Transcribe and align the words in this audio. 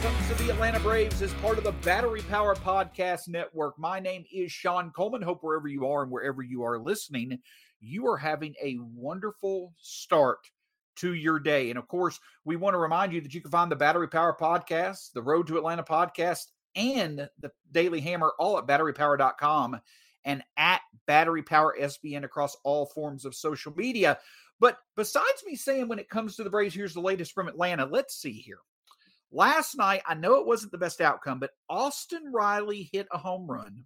comes 0.00 0.28
to 0.28 0.34
the 0.42 0.50
Atlanta 0.50 0.80
Braves 0.80 1.20
as 1.20 1.30
part 1.34 1.58
of 1.58 1.64
the 1.64 1.72
Battery 1.72 2.22
Power 2.22 2.54
Podcast 2.54 3.28
Network. 3.28 3.78
My 3.78 4.00
name 4.00 4.24
is 4.32 4.50
Sean 4.50 4.90
Coleman. 4.92 5.20
Hope 5.20 5.42
wherever 5.42 5.68
you 5.68 5.86
are 5.86 6.02
and 6.02 6.10
wherever 6.10 6.42
you 6.42 6.62
are 6.62 6.78
listening, 6.78 7.38
you 7.80 8.06
are 8.06 8.16
having 8.16 8.54
a 8.62 8.78
wonderful 8.94 9.74
start 9.78 10.38
to 10.96 11.12
your 11.12 11.38
day. 11.38 11.68
And 11.68 11.78
of 11.78 11.86
course, 11.86 12.18
we 12.46 12.56
want 12.56 12.72
to 12.72 12.78
remind 12.78 13.12
you 13.12 13.20
that 13.20 13.34
you 13.34 13.42
can 13.42 13.50
find 13.50 13.70
the 13.70 13.76
Battery 13.76 14.08
Power 14.08 14.34
Podcast, 14.40 15.12
the 15.12 15.20
Road 15.20 15.46
to 15.48 15.58
Atlanta 15.58 15.82
podcast, 15.82 16.46
and 16.74 17.28
the 17.38 17.50
Daily 17.70 18.00
Hammer 18.00 18.32
all 18.38 18.56
at 18.56 18.66
batterypower.com 18.66 19.80
and 20.24 20.42
at 20.56 20.80
Battery 21.06 21.42
Power 21.42 21.76
SBN 21.78 22.24
across 22.24 22.56
all 22.64 22.86
forms 22.86 23.26
of 23.26 23.34
social 23.34 23.74
media. 23.76 24.18
But 24.60 24.78
besides 24.96 25.44
me 25.44 25.56
saying 25.56 25.88
when 25.88 25.98
it 25.98 26.08
comes 26.08 26.36
to 26.36 26.42
the 26.42 26.50
Braves, 26.50 26.74
here's 26.74 26.94
the 26.94 27.00
latest 27.00 27.32
from 27.32 27.48
Atlanta. 27.48 27.84
Let's 27.84 28.14
see 28.14 28.32
here. 28.32 28.60
Last 29.32 29.76
night, 29.76 30.02
I 30.06 30.14
know 30.14 30.34
it 30.34 30.46
wasn't 30.46 30.72
the 30.72 30.78
best 30.78 31.00
outcome, 31.00 31.38
but 31.38 31.52
Austin 31.68 32.32
Riley 32.32 32.88
hit 32.92 33.06
a 33.12 33.18
home 33.18 33.46
run. 33.46 33.84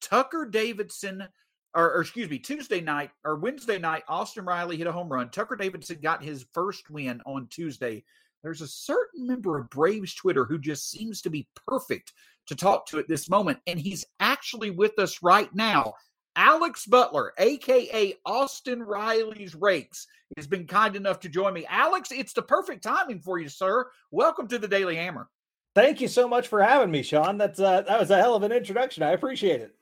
Tucker 0.00 0.46
Davidson, 0.46 1.26
or, 1.74 1.94
or, 1.94 2.00
excuse 2.02 2.30
me, 2.30 2.38
Tuesday 2.38 2.80
night 2.80 3.10
or 3.24 3.36
Wednesday 3.36 3.78
night, 3.78 4.04
Austin 4.08 4.44
Riley 4.44 4.76
hit 4.76 4.86
a 4.86 4.92
home 4.92 5.08
run. 5.08 5.30
Tucker 5.30 5.56
Davidson 5.56 5.98
got 6.00 6.22
his 6.22 6.46
first 6.54 6.88
win 6.88 7.20
on 7.26 7.48
Tuesday. 7.48 8.04
There's 8.42 8.60
a 8.60 8.68
certain 8.68 9.26
member 9.26 9.58
of 9.58 9.70
Braves 9.70 10.14
Twitter 10.14 10.44
who 10.44 10.58
just 10.58 10.88
seems 10.88 11.20
to 11.22 11.30
be 11.30 11.48
perfect 11.66 12.12
to 12.46 12.54
talk 12.54 12.86
to 12.86 13.00
at 13.00 13.08
this 13.08 13.28
moment, 13.28 13.58
and 13.66 13.80
he's 13.80 14.04
actually 14.20 14.70
with 14.70 14.98
us 15.00 15.20
right 15.20 15.52
now. 15.52 15.94
Alex 16.36 16.84
Butler, 16.84 17.32
aka 17.38 18.14
Austin 18.26 18.82
Riley's 18.82 19.54
Rakes, 19.54 20.06
has 20.36 20.46
been 20.46 20.66
kind 20.66 20.94
enough 20.94 21.18
to 21.20 21.30
join 21.30 21.54
me. 21.54 21.64
Alex, 21.68 22.12
it's 22.12 22.34
the 22.34 22.42
perfect 22.42 22.84
timing 22.84 23.20
for 23.20 23.38
you, 23.38 23.48
sir. 23.48 23.86
Welcome 24.10 24.46
to 24.48 24.58
the 24.58 24.68
Daily 24.68 24.96
Hammer. 24.96 25.28
Thank 25.74 26.00
you 26.00 26.08
so 26.08 26.28
much 26.28 26.48
for 26.48 26.62
having 26.62 26.90
me, 26.90 27.02
Sean. 27.02 27.38
That's 27.38 27.58
uh, 27.58 27.82
that 27.82 27.98
was 27.98 28.10
a 28.10 28.16
hell 28.16 28.34
of 28.34 28.42
an 28.42 28.52
introduction. 28.52 29.02
I 29.02 29.12
appreciate 29.12 29.62
it. 29.62 29.74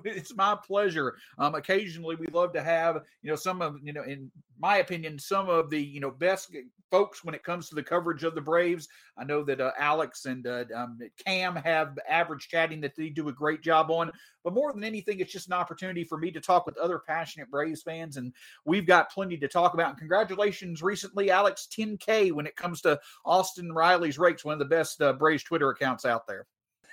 it's 0.04 0.34
my 0.34 0.56
pleasure. 0.66 1.16
Um, 1.38 1.54
occasionally, 1.54 2.16
we 2.16 2.26
love 2.28 2.52
to 2.54 2.62
have 2.62 3.02
you 3.22 3.30
know 3.30 3.36
some 3.36 3.62
of 3.62 3.76
you 3.82 3.92
know, 3.92 4.02
in 4.02 4.30
my 4.58 4.78
opinion, 4.78 5.18
some 5.18 5.48
of 5.48 5.70
the 5.70 5.82
you 5.82 6.00
know 6.00 6.10
best 6.10 6.54
folks 6.90 7.24
when 7.24 7.34
it 7.34 7.42
comes 7.42 7.68
to 7.68 7.74
the 7.74 7.82
coverage 7.82 8.22
of 8.22 8.34
the 8.34 8.40
Braves. 8.40 8.88
I 9.18 9.24
know 9.24 9.42
that 9.44 9.60
uh, 9.60 9.72
Alex 9.78 10.26
and 10.26 10.46
uh, 10.46 10.64
um, 10.74 10.98
Cam 11.26 11.56
have 11.56 11.98
average 12.08 12.48
chatting 12.48 12.80
that 12.82 12.94
they 12.96 13.08
do 13.08 13.28
a 13.28 13.32
great 13.32 13.62
job 13.62 13.90
on. 13.90 14.12
But 14.44 14.54
more 14.54 14.72
than 14.72 14.84
anything, 14.84 15.20
it's 15.20 15.32
just 15.32 15.48
an 15.48 15.54
opportunity 15.54 16.04
for 16.04 16.18
me 16.18 16.30
to 16.30 16.40
talk 16.40 16.66
with 16.66 16.76
other 16.76 16.98
passionate 16.98 17.50
Braves 17.50 17.82
fans, 17.82 18.16
and 18.16 18.32
we've 18.64 18.86
got 18.86 19.10
plenty 19.10 19.36
to 19.38 19.48
talk 19.48 19.74
about. 19.74 19.90
And 19.90 19.98
congratulations, 19.98 20.82
recently, 20.82 21.30
Alex, 21.30 21.66
10K 21.76 22.32
when 22.32 22.46
it 22.46 22.56
comes 22.56 22.80
to 22.82 23.00
Austin 23.24 23.72
Riley's 23.72 24.18
Rakes, 24.18 24.44
one 24.44 24.52
of 24.52 24.58
the 24.58 24.64
best 24.64 25.00
uh, 25.02 25.14
Braves 25.14 25.42
Twitter 25.42 25.70
accounts 25.70 26.04
out 26.04 26.26
there. 26.26 26.46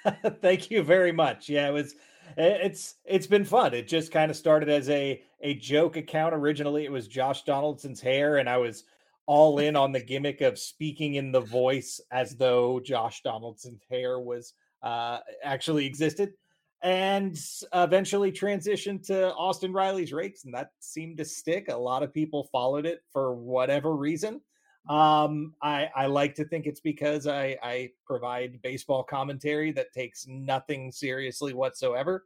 Thank 0.42 0.72
you 0.72 0.82
very 0.84 1.12
much. 1.12 1.50
Yeah, 1.50 1.68
it 1.68 1.74
was 1.74 1.96
it's 2.38 2.96
it's 3.06 3.28
been 3.28 3.46
fun. 3.46 3.74
It 3.74 3.88
just 3.88 4.12
kind 4.12 4.30
of 4.30 4.38
started 4.38 4.70
as 4.70 4.90
a 4.90 5.22
a 5.42 5.56
joke 5.56 5.98
account 5.98 6.34
originally. 6.34 6.86
It 6.86 6.92
was 6.92 7.08
Josh 7.08 7.44
Donaldson's 7.44 8.02
hair, 8.02 8.38
and 8.38 8.50
I 8.50 8.58
was 8.58 8.84
all 9.26 9.60
in 9.60 9.76
on 9.76 9.92
the 9.92 10.04
gimmick 10.04 10.42
of 10.42 10.60
speaking 10.60 11.16
in 11.16 11.32
the 11.32 11.42
voice 11.42 12.02
as 12.12 12.36
though 12.36 12.80
Josh 12.80 13.22
Donaldson's 13.22 13.82
hair 13.90 14.20
was 14.20 14.54
uh, 14.84 15.20
actually 15.44 15.86
existed, 15.86 16.34
and 16.82 17.38
eventually 17.74 18.32
transitioned 18.32 19.06
to 19.08 19.34
Austin 19.34 19.74
Riley's 19.74 20.14
rakes, 20.14 20.46
and 20.46 20.54
that 20.54 20.72
seemed 20.80 21.18
to 21.18 21.26
stick. 21.26 21.68
A 21.70 21.78
lot 21.78 22.04
of 22.04 22.14
people 22.14 22.50
followed 22.52 22.86
it 22.86 23.02
for 23.14 23.34
whatever 23.34 23.96
reason. 23.96 24.42
Um, 24.90 25.54
I, 25.62 25.90
I 25.96 26.06
like 26.08 26.36
to 26.36 26.46
think 26.46 26.66
it's 26.66 26.80
because 26.80 27.28
I, 27.28 27.58
I 27.62 27.92
provide 28.06 28.62
baseball 28.62 29.04
commentary 29.04 29.72
that 29.74 29.94
takes 29.94 30.26
nothing 30.28 30.92
seriously 30.92 31.54
whatsoever. 31.54 32.26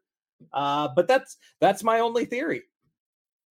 Uh, 0.54 0.90
but 0.96 1.08
that's 1.08 1.38
that's 1.62 1.84
my 1.84 2.00
only 2.00 2.26
theory. 2.26 2.64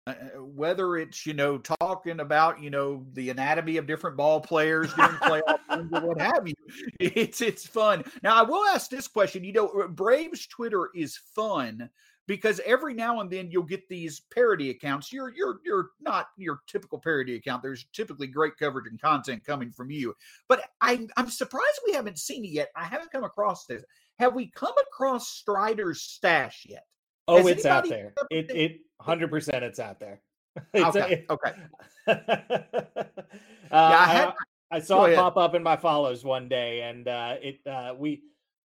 Uh, 0.06 0.12
uh 0.12 0.44
whether 0.44 0.98
it's 0.98 1.26
you 1.26 1.34
know 1.34 1.58
talking 1.58 2.20
about 2.20 2.62
you 2.62 2.70
know 2.70 3.06
the 3.14 3.30
anatomy 3.30 3.78
of 3.78 3.88
different 3.88 4.18
ball 4.18 4.42
players 4.42 4.94
during 4.94 5.12
playoff 5.12 5.60
games 5.70 5.90
or 5.94 6.08
what 6.08 6.20
have 6.20 6.48
you, 6.48 6.54
it's 7.00 7.42
it's 7.42 7.66
fun. 7.66 8.04
Now 8.22 8.36
I 8.36 8.42
will 8.44 8.66
ask 8.66 8.90
this 8.90 9.08
question. 9.08 9.44
You 9.44 9.54
know, 9.54 9.88
Braves 9.90 10.48
Twitter 10.48 10.90
is 10.96 11.18
fun 11.36 11.90
because 12.28 12.62
every 12.66 12.94
now 12.94 13.20
and 13.20 13.30
then 13.30 13.50
you'll 13.52 13.64
get 13.64 13.88
these 13.90 14.22
parody 14.34 14.70
accounts. 14.70 15.12
You're 15.12 15.34
you're 15.36 15.60
you're 15.66 15.90
not 16.02 16.28
your 16.38 16.62
typical 16.68 17.00
parody 17.00 17.36
account. 17.36 17.62
There's 17.62 17.86
typically 17.94 18.28
great 18.28 18.58
coverage 18.58 18.88
and 18.90 19.02
content 19.02 19.44
coming 19.44 19.72
from 19.72 19.92
you. 19.92 20.16
But 20.48 20.64
I'm 20.82 21.10
I'm 21.18 21.30
surprised 21.30 21.80
we 21.86 21.94
haven't 21.94 22.20
seen 22.20 22.46
it 22.46 22.52
yet. 22.52 22.70
I 22.76 22.86
haven't 22.86 23.12
come 23.12 23.24
across 23.24 23.66
this. 23.66 23.84
Have 24.20 24.36
we 24.36 24.48
come 24.52 24.74
across 24.88 25.30
Strider's 25.30 26.02
stash 26.02 26.66
yet? 26.68 26.86
Oh, 27.28 27.38
Has 27.38 27.48
it's 27.48 27.66
out 27.66 27.90
there. 27.90 28.14
It 28.30 28.52
it 28.52 28.78
hundred 29.00 29.30
percent 29.30 29.64
it's 29.64 29.80
out 29.80 30.00
there. 30.00 30.22
It's 30.74 30.96
okay. 30.96 31.26
A, 31.28 31.34
okay. 31.34 31.52
uh, 32.08 33.06
yeah, 33.72 33.72
I, 33.72 34.06
had, 34.06 34.28
I, 34.28 34.34
I 34.78 34.80
saw 34.82 35.06
it 35.06 35.16
pop 35.16 35.36
up 35.36 35.56
in 35.56 35.64
my 35.64 35.76
follows 35.76 36.24
one 36.24 36.48
day, 36.48 36.82
and 36.82 37.08
uh, 37.08 37.36
it 37.42 37.60
uh, 37.66 37.96
we 37.98 38.22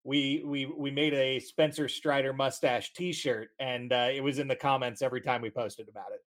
we 0.06 0.42
we 0.44 0.66
we 0.66 0.90
made 0.90 1.12
a 1.14 1.40
Spencer 1.40 1.88
Strider 1.88 2.32
mustache 2.32 2.92
T-shirt, 2.92 3.48
and 3.58 3.92
uh, 3.92 4.08
it 4.12 4.22
was 4.22 4.38
in 4.38 4.46
the 4.46 4.54
comments 4.54 5.02
every 5.02 5.20
time 5.20 5.42
we 5.42 5.50
posted 5.50 5.88
about 5.88 6.12
it. 6.14 6.20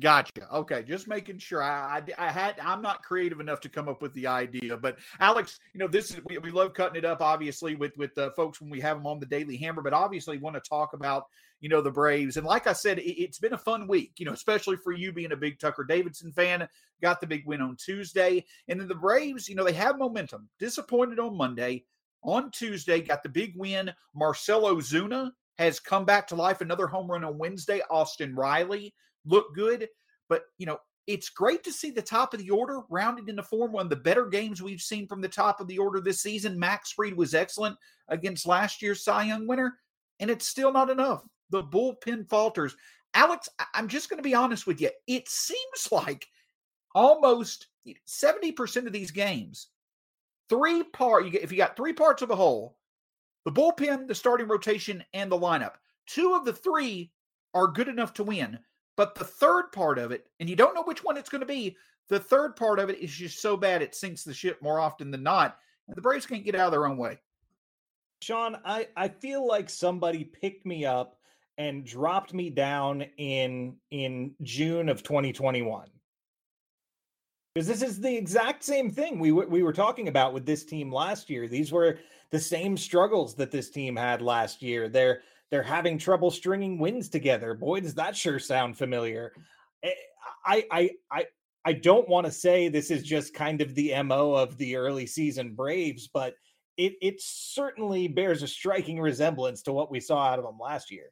Gotcha. 0.00 0.30
Okay, 0.52 0.82
just 0.82 1.08
making 1.08 1.38
sure. 1.38 1.62
I, 1.62 2.02
I, 2.18 2.26
I 2.26 2.30
had. 2.30 2.56
I'm 2.62 2.82
not 2.82 3.02
creative 3.02 3.40
enough 3.40 3.60
to 3.60 3.68
come 3.68 3.88
up 3.88 4.00
with 4.02 4.14
the 4.14 4.26
idea, 4.26 4.76
but 4.76 4.98
Alex, 5.20 5.58
you 5.74 5.78
know, 5.78 5.88
this 5.88 6.10
is 6.10 6.20
we, 6.24 6.38
we 6.38 6.50
love 6.50 6.72
cutting 6.72 6.96
it 6.96 7.04
up. 7.04 7.20
Obviously, 7.20 7.74
with 7.74 7.92
with 7.98 8.14
the 8.14 8.30
folks 8.32 8.60
when 8.60 8.70
we 8.70 8.80
have 8.80 8.96
them 8.96 9.06
on 9.06 9.20
the 9.20 9.26
Daily 9.26 9.58
Hammer, 9.58 9.82
but 9.82 9.92
obviously 9.92 10.38
want 10.38 10.54
to 10.56 10.68
talk 10.68 10.94
about 10.94 11.24
you 11.60 11.68
know 11.68 11.82
the 11.82 11.90
Braves. 11.90 12.38
And 12.38 12.46
like 12.46 12.66
I 12.66 12.72
said, 12.72 12.98
it, 12.98 13.26
has 13.26 13.38
been 13.38 13.54
a 13.54 13.58
fun 13.58 13.86
week. 13.88 14.12
You 14.16 14.24
know, 14.26 14.32
especially 14.32 14.76
for 14.76 14.92
you 14.92 15.12
being 15.12 15.32
a 15.32 15.36
big 15.36 15.58
Tucker 15.58 15.84
Davidson 15.84 16.32
fan. 16.32 16.66
Got 17.02 17.20
the 17.20 17.26
big 17.26 17.46
win 17.46 17.60
on 17.60 17.76
Tuesday, 17.76 18.44
and 18.68 18.80
then 18.80 18.88
the 18.88 18.94
Braves. 18.94 19.48
You 19.48 19.54
know, 19.54 19.64
they 19.64 19.74
have 19.74 19.98
momentum. 19.98 20.48
Disappointed 20.58 21.18
on 21.18 21.36
Monday 21.36 21.84
on 22.22 22.50
Tuesday, 22.50 23.00
got 23.00 23.22
the 23.22 23.28
big 23.28 23.54
win. 23.56 23.92
Marcell 24.14 24.62
Ozuna 24.62 25.30
has 25.58 25.80
come 25.80 26.04
back 26.04 26.26
to 26.28 26.34
life. 26.34 26.60
Another 26.60 26.86
home 26.86 27.10
run 27.10 27.24
on 27.24 27.38
Wednesday. 27.38 27.80
Austin 27.90 28.34
Riley 28.34 28.94
looked 29.24 29.54
good. 29.54 29.88
But, 30.28 30.42
you 30.58 30.66
know, 30.66 30.78
it's 31.06 31.28
great 31.30 31.62
to 31.64 31.72
see 31.72 31.90
the 31.90 32.02
top 32.02 32.34
of 32.34 32.40
the 32.40 32.50
order 32.50 32.80
rounded 32.90 33.28
into 33.28 33.42
form. 33.42 33.72
One 33.72 33.86
of 33.86 33.90
the 33.90 33.96
better 33.96 34.26
games 34.26 34.60
we've 34.60 34.80
seen 34.80 35.06
from 35.06 35.20
the 35.20 35.28
top 35.28 35.60
of 35.60 35.68
the 35.68 35.78
order 35.78 36.00
this 36.00 36.20
season. 36.20 36.58
Max 36.58 36.92
Fried 36.92 37.16
was 37.16 37.34
excellent 37.34 37.76
against 38.08 38.46
last 38.46 38.82
year's 38.82 39.04
Cy 39.04 39.24
Young 39.24 39.46
winner, 39.46 39.78
and 40.18 40.30
it's 40.30 40.46
still 40.46 40.72
not 40.72 40.90
enough. 40.90 41.22
The 41.50 41.62
bullpen 41.62 42.28
falters. 42.28 42.76
Alex, 43.14 43.48
I'm 43.72 43.88
just 43.88 44.10
going 44.10 44.18
to 44.18 44.28
be 44.28 44.34
honest 44.34 44.66
with 44.66 44.80
you. 44.80 44.90
It 45.06 45.28
seems 45.28 45.88
like 45.92 46.26
almost 46.94 47.68
70% 48.06 48.86
of 48.86 48.92
these 48.92 49.10
games 49.12 49.68
three 50.48 50.82
part. 50.82 51.24
You 51.24 51.30
get 51.30 51.42
if 51.42 51.52
you 51.52 51.58
got 51.58 51.76
three 51.76 51.92
parts 51.92 52.22
of 52.22 52.28
the 52.28 52.36
whole, 52.36 52.76
the 53.44 53.52
bullpen, 53.52 54.08
the 54.08 54.14
starting 54.14 54.48
rotation, 54.48 55.04
and 55.14 55.30
the 55.30 55.38
lineup. 55.38 55.74
Two 56.06 56.34
of 56.34 56.44
the 56.44 56.52
three 56.52 57.12
are 57.54 57.66
good 57.66 57.88
enough 57.88 58.12
to 58.14 58.24
win, 58.24 58.58
but 58.96 59.14
the 59.14 59.24
third 59.24 59.72
part 59.72 59.98
of 59.98 60.12
it, 60.12 60.26
and 60.40 60.48
you 60.48 60.56
don't 60.56 60.74
know 60.74 60.84
which 60.84 61.04
one 61.04 61.16
it's 61.16 61.28
going 61.28 61.40
to 61.40 61.46
be. 61.46 61.76
The 62.08 62.20
third 62.20 62.54
part 62.54 62.78
of 62.78 62.88
it 62.88 62.98
is 63.00 63.12
just 63.12 63.42
so 63.42 63.56
bad 63.56 63.82
it 63.82 63.94
sinks 63.94 64.22
the 64.22 64.34
ship 64.34 64.62
more 64.62 64.78
often 64.78 65.10
than 65.10 65.22
not. 65.22 65.58
And 65.88 65.96
the 65.96 66.02
Braves 66.02 66.26
can't 66.26 66.44
get 66.44 66.54
out 66.54 66.66
of 66.66 66.72
their 66.72 66.86
own 66.86 66.96
way. 66.96 67.18
Sean, 68.22 68.56
I, 68.64 68.88
I 68.96 69.08
feel 69.08 69.46
like 69.46 69.68
somebody 69.68 70.24
picked 70.24 70.64
me 70.64 70.84
up 70.84 71.18
and 71.58 71.84
dropped 71.84 72.34
me 72.34 72.50
down 72.50 73.02
in 73.16 73.76
in 73.90 74.34
June 74.42 74.88
of 74.88 75.02
2021. 75.02 75.88
Because 77.56 77.68
this 77.68 77.80
is 77.80 78.00
the 78.00 78.14
exact 78.14 78.62
same 78.62 78.90
thing 78.90 79.18
we 79.18 79.32
we 79.32 79.62
were 79.62 79.72
talking 79.72 80.08
about 80.08 80.34
with 80.34 80.44
this 80.44 80.62
team 80.62 80.92
last 80.92 81.30
year. 81.30 81.48
These 81.48 81.72
were 81.72 81.98
the 82.30 82.38
same 82.38 82.76
struggles 82.76 83.34
that 83.36 83.50
this 83.50 83.70
team 83.70 83.96
had 83.96 84.20
last 84.20 84.60
year. 84.60 84.90
They're 84.90 85.22
they're 85.50 85.62
having 85.62 85.96
trouble 85.96 86.30
stringing 86.30 86.78
wins 86.78 87.08
together. 87.08 87.54
Boy, 87.54 87.80
does 87.80 87.94
that 87.94 88.14
sure 88.14 88.38
sound 88.38 88.76
familiar. 88.76 89.32
Eh, 89.82 89.88
I 90.44 90.66
I 90.70 90.90
I 91.10 91.24
I 91.64 91.72
don't 91.72 92.06
want 92.10 92.26
to 92.26 92.30
say 92.30 92.68
this 92.68 92.90
is 92.90 93.02
just 93.02 93.32
kind 93.32 93.62
of 93.62 93.74
the 93.74 94.02
MO 94.02 94.34
of 94.34 94.58
the 94.58 94.76
early 94.76 95.06
season 95.06 95.54
Braves, 95.54 96.10
but 96.12 96.34
it 96.76 96.92
it 97.00 97.22
certainly 97.22 98.06
bears 98.06 98.42
a 98.42 98.48
striking 98.48 99.00
resemblance 99.00 99.62
to 99.62 99.72
what 99.72 99.90
we 99.90 99.98
saw 99.98 100.26
out 100.26 100.38
of 100.38 100.44
them 100.44 100.58
last 100.60 100.90
year. 100.90 101.08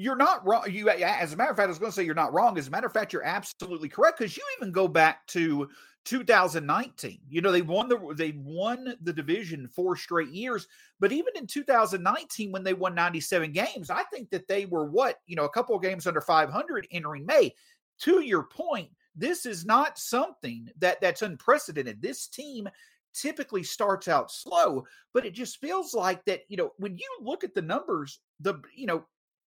You're 0.00 0.16
not 0.16 0.46
wrong. 0.46 0.62
You, 0.70 0.88
as 0.88 1.32
a 1.32 1.36
matter 1.36 1.50
of 1.50 1.56
fact, 1.56 1.66
I 1.66 1.70
was 1.70 1.80
going 1.80 1.90
to 1.90 1.94
say 1.94 2.04
you're 2.04 2.14
not 2.14 2.32
wrong. 2.32 2.56
As 2.56 2.68
a 2.68 2.70
matter 2.70 2.86
of 2.86 2.92
fact, 2.92 3.12
you're 3.12 3.24
absolutely 3.24 3.88
correct 3.88 4.18
because 4.18 4.36
you 4.36 4.44
even 4.56 4.70
go 4.70 4.86
back 4.86 5.26
to 5.28 5.68
2019. 6.04 7.18
You 7.28 7.40
know, 7.40 7.50
they 7.50 7.62
won 7.62 7.88
the 7.88 8.14
they 8.16 8.32
won 8.38 8.94
the 9.02 9.12
division 9.12 9.66
four 9.66 9.96
straight 9.96 10.28
years, 10.28 10.68
but 11.00 11.10
even 11.10 11.32
in 11.34 11.48
2019 11.48 12.52
when 12.52 12.62
they 12.62 12.74
won 12.74 12.94
97 12.94 13.50
games, 13.50 13.90
I 13.90 14.04
think 14.04 14.30
that 14.30 14.46
they 14.46 14.66
were 14.66 14.86
what, 14.86 15.16
you 15.26 15.34
know, 15.34 15.44
a 15.44 15.50
couple 15.50 15.74
of 15.74 15.82
games 15.82 16.06
under 16.06 16.20
500 16.20 16.86
entering 16.92 17.26
May. 17.26 17.52
To 18.02 18.20
your 18.20 18.44
point, 18.44 18.90
this 19.16 19.44
is 19.46 19.66
not 19.66 19.98
something 19.98 20.68
that 20.78 21.00
that's 21.00 21.22
unprecedented. 21.22 22.00
This 22.00 22.28
team 22.28 22.68
typically 23.12 23.64
starts 23.64 24.06
out 24.06 24.30
slow, 24.30 24.84
but 25.12 25.26
it 25.26 25.34
just 25.34 25.60
feels 25.60 25.92
like 25.92 26.24
that, 26.26 26.42
you 26.46 26.56
know, 26.56 26.70
when 26.78 26.96
you 26.96 27.08
look 27.20 27.42
at 27.42 27.54
the 27.54 27.62
numbers, 27.62 28.20
the, 28.38 28.54
you 28.76 28.86
know, 28.86 29.04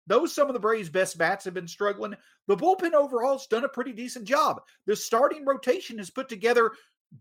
those 0.08 0.34
some 0.34 0.48
of 0.48 0.54
the 0.54 0.60
Braves' 0.60 0.90
best 0.90 1.18
bats 1.18 1.46
have 1.46 1.54
been 1.54 1.68
struggling. 1.68 2.16
The 2.48 2.58
bullpen 2.58 2.94
overall 2.94 3.38
has 3.38 3.48
done 3.48 3.66
a 3.66 3.70
pretty 3.70 3.94
decent 3.94 4.26
job. 4.26 4.62
The 4.86 4.96
starting 4.96 5.46
rotation 5.46 5.98
has 5.98 6.10
put 6.10 6.30
together 6.30 6.72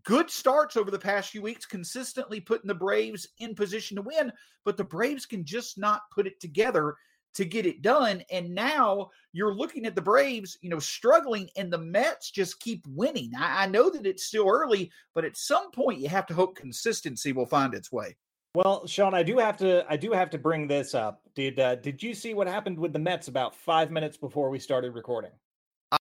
good 0.03 0.29
starts 0.29 0.75
over 0.75 0.91
the 0.91 0.99
past 0.99 1.29
few 1.29 1.41
weeks, 1.41 1.65
consistently 1.65 2.39
putting 2.39 2.67
the 2.67 2.73
Braves 2.73 3.27
in 3.39 3.55
position 3.55 3.95
to 3.95 4.01
win, 4.01 4.31
but 4.65 4.77
the 4.77 4.83
Braves 4.83 5.25
can 5.25 5.45
just 5.45 5.77
not 5.77 6.01
put 6.13 6.27
it 6.27 6.39
together 6.39 6.95
to 7.35 7.45
get 7.45 7.65
it 7.65 7.83
done. 7.83 8.23
And 8.31 8.53
now 8.53 9.11
you're 9.31 9.53
looking 9.53 9.85
at 9.85 9.95
the 9.95 10.01
Braves, 10.01 10.57
you 10.61 10.69
know, 10.69 10.79
struggling, 10.79 11.49
and 11.55 11.71
the 11.71 11.77
Mets 11.77 12.31
just 12.31 12.59
keep 12.59 12.83
winning. 12.87 13.31
I, 13.37 13.63
I, 13.63 13.67
know 13.67 13.89
that 13.91 14.07
it's 14.07 14.25
still 14.25 14.49
early, 14.49 14.91
but 15.13 15.23
at 15.23 15.37
some 15.37 15.71
point 15.71 15.99
you 15.99 16.09
have 16.09 16.25
to 16.27 16.33
hope 16.33 16.55
consistency 16.55 17.33
will 17.33 17.45
find 17.45 17.75
its 17.75 17.91
way. 17.91 18.15
Well, 18.57 18.87
Sean, 18.87 19.13
I 19.13 19.21
do 19.21 19.37
have 19.37 19.55
to 19.57 19.85
I 19.87 19.97
do 19.97 20.11
have 20.13 20.31
to 20.31 20.39
bring 20.39 20.67
this 20.67 20.95
up. 20.95 21.21
Did 21.35 21.59
uh, 21.59 21.75
did 21.75 22.01
you 22.01 22.15
see 22.15 22.33
what 22.33 22.47
happened 22.47 22.79
with 22.79 22.91
the 22.91 22.97
Mets 22.97 23.27
about 23.27 23.55
five 23.55 23.91
minutes 23.91 24.17
before 24.17 24.49
we 24.49 24.57
started 24.57 24.95
recording? 24.95 25.29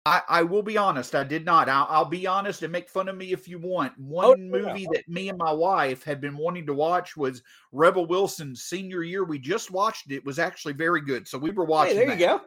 I, 0.06 0.23
I 0.26 0.43
will 0.43 0.62
be 0.62 0.79
honest. 0.79 1.14
I 1.14 1.23
did 1.23 1.44
not. 1.44 1.69
I'll, 1.69 1.87
I'll, 1.91 2.06
be 2.06 2.26
honest 2.26 2.62
and 2.62 2.73
make 2.73 2.88
fun 2.88 3.11
of 3.11 3.17
me 3.17 3.32
if 3.32 3.47
you 3.47 3.58
want. 3.58 3.93
Oh, 3.99 4.03
One 4.03 4.50
oh, 4.55 4.58
movie 4.58 4.81
yeah. 4.81 4.88
that 4.94 5.06
me 5.06 5.29
and 5.29 5.37
my 5.37 5.53
wife 5.53 6.03
had 6.03 6.19
been 6.19 6.35
wanting 6.35 6.64
to 6.64 6.73
watch 6.73 7.14
was 7.14 7.43
Rebel 7.73 8.06
Wilson's 8.06 8.62
senior 8.62 9.02
year. 9.02 9.25
We 9.25 9.38
just 9.38 9.70
watched 9.70 10.11
it. 10.11 10.14
It 10.14 10.25
was 10.25 10.38
actually 10.38 10.73
very 10.73 11.02
good. 11.02 11.29
So 11.29 11.37
we 11.37 11.50
were 11.50 11.67
watching. 11.67 11.99
Hey, 11.99 12.06
there 12.06 12.17
that. 12.17 12.19
you 12.19 12.26
go. 12.26 12.41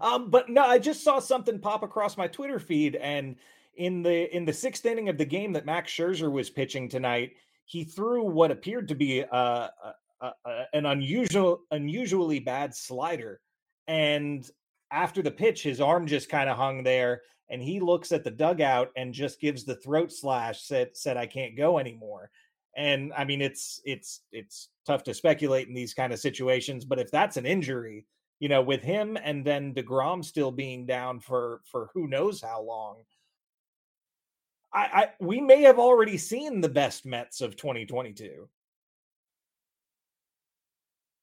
Um, 0.00 0.30
but 0.30 0.48
no, 0.48 0.64
I 0.64 0.78
just 0.78 1.04
saw 1.04 1.18
something 1.18 1.58
pop 1.58 1.82
across 1.82 2.16
my 2.16 2.26
Twitter 2.26 2.58
feed, 2.58 2.96
and 2.96 3.36
in 3.74 4.02
the 4.02 4.34
in 4.34 4.46
the 4.46 4.52
sixth 4.54 4.86
inning 4.86 5.10
of 5.10 5.18
the 5.18 5.26
game 5.26 5.52
that 5.52 5.66
Max 5.66 5.92
Scherzer 5.92 6.32
was 6.32 6.48
pitching 6.48 6.88
tonight, 6.88 7.32
he 7.66 7.84
threw 7.84 8.24
what 8.24 8.50
appeared 8.50 8.88
to 8.88 8.94
be 8.94 9.20
a, 9.20 9.26
a, 9.30 9.70
a, 10.20 10.32
an 10.72 10.86
unusual, 10.86 11.60
unusually 11.70 12.40
bad 12.40 12.74
slider, 12.74 13.40
and 13.86 14.48
after 14.90 15.22
the 15.22 15.30
pitch, 15.30 15.62
his 15.62 15.80
arm 15.80 16.06
just 16.06 16.28
kind 16.28 16.48
of 16.48 16.56
hung 16.56 16.82
there, 16.82 17.22
and 17.50 17.62
he 17.62 17.80
looks 17.80 18.12
at 18.12 18.24
the 18.24 18.30
dugout 18.30 18.90
and 18.96 19.12
just 19.12 19.40
gives 19.40 19.64
the 19.64 19.76
throat 19.76 20.12
slash. 20.12 20.62
said 20.62 20.96
said 20.96 21.16
I 21.16 21.26
can't 21.26 21.56
go 21.56 21.78
anymore. 21.78 22.30
And 22.76 23.12
I 23.16 23.24
mean, 23.24 23.40
it's 23.40 23.80
it's 23.84 24.22
it's 24.32 24.68
tough 24.86 25.02
to 25.04 25.14
speculate 25.14 25.68
in 25.68 25.74
these 25.74 25.94
kind 25.94 26.12
of 26.12 26.18
situations, 26.18 26.84
but 26.84 26.98
if 26.98 27.10
that's 27.10 27.36
an 27.36 27.46
injury, 27.46 28.06
you 28.38 28.48
know, 28.48 28.62
with 28.62 28.82
him 28.82 29.16
and 29.22 29.44
then 29.44 29.74
Degrom 29.74 30.24
still 30.24 30.52
being 30.52 30.86
down 30.86 31.20
for 31.20 31.62
for 31.70 31.90
who 31.94 32.06
knows 32.06 32.40
how 32.40 32.62
long. 32.62 33.02
I, 34.76 34.80
I 34.80 35.08
we 35.20 35.40
may 35.40 35.62
have 35.62 35.78
already 35.78 36.18
seen 36.18 36.60
the 36.60 36.68
best 36.68 37.06
Mets 37.06 37.40
of 37.40 37.56
2022. 37.56 38.48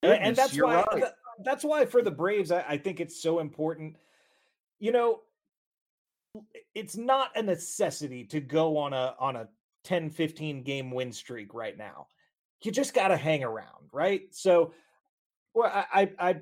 Goodness, 0.02 0.20
and 0.22 0.36
that's 0.36 0.58
why 0.58 0.84
right 0.92 1.04
that's 1.44 1.64
why 1.64 1.86
for 1.86 2.02
the 2.02 2.12
Braves, 2.12 2.52
I, 2.52 2.66
I 2.68 2.78
think 2.78 3.00
it's 3.00 3.22
so 3.22 3.40
important. 3.40 3.96
You 4.80 4.92
know, 4.92 5.22
it's 6.74 6.98
not 6.98 7.30
a 7.36 7.42
necessity 7.42 8.24
to 8.26 8.40
go 8.40 8.78
on 8.78 8.94
a 8.94 9.16
on 9.20 9.36
a 9.36 9.48
10 9.84 10.10
15 10.10 10.64
game 10.64 10.92
win 10.92 11.12
streak 11.12 11.54
right 11.54 11.78
now 11.78 12.08
you 12.64 12.72
just 12.72 12.94
got 12.94 13.10
to 13.10 13.18
hang 13.18 13.44
around 13.44 13.90
right 13.92 14.24
so 14.32 14.74
well 15.54 15.70
I, 15.94 16.10
I 16.18 16.38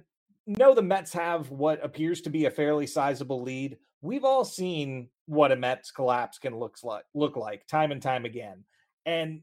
know 0.46 0.74
the 0.74 0.82
mets 0.82 1.12
have 1.14 1.50
what 1.50 1.84
appears 1.84 2.22
to 2.22 2.30
be 2.30 2.46
a 2.46 2.52
fairly 2.52 2.88
sizable 2.88 3.42
lead 3.42 3.78
we've 4.02 4.26
all 4.26 4.46
seen 4.46 5.10
what 5.32 5.52
a 5.52 5.56
mets 5.56 5.92
collapse 5.92 6.38
can 6.38 6.58
looks 6.58 6.84
like 6.84 7.04
look 7.14 7.38
like 7.38 7.66
time 7.68 7.92
and 7.92 8.02
time 8.02 8.26
again 8.26 8.64
and 9.06 9.42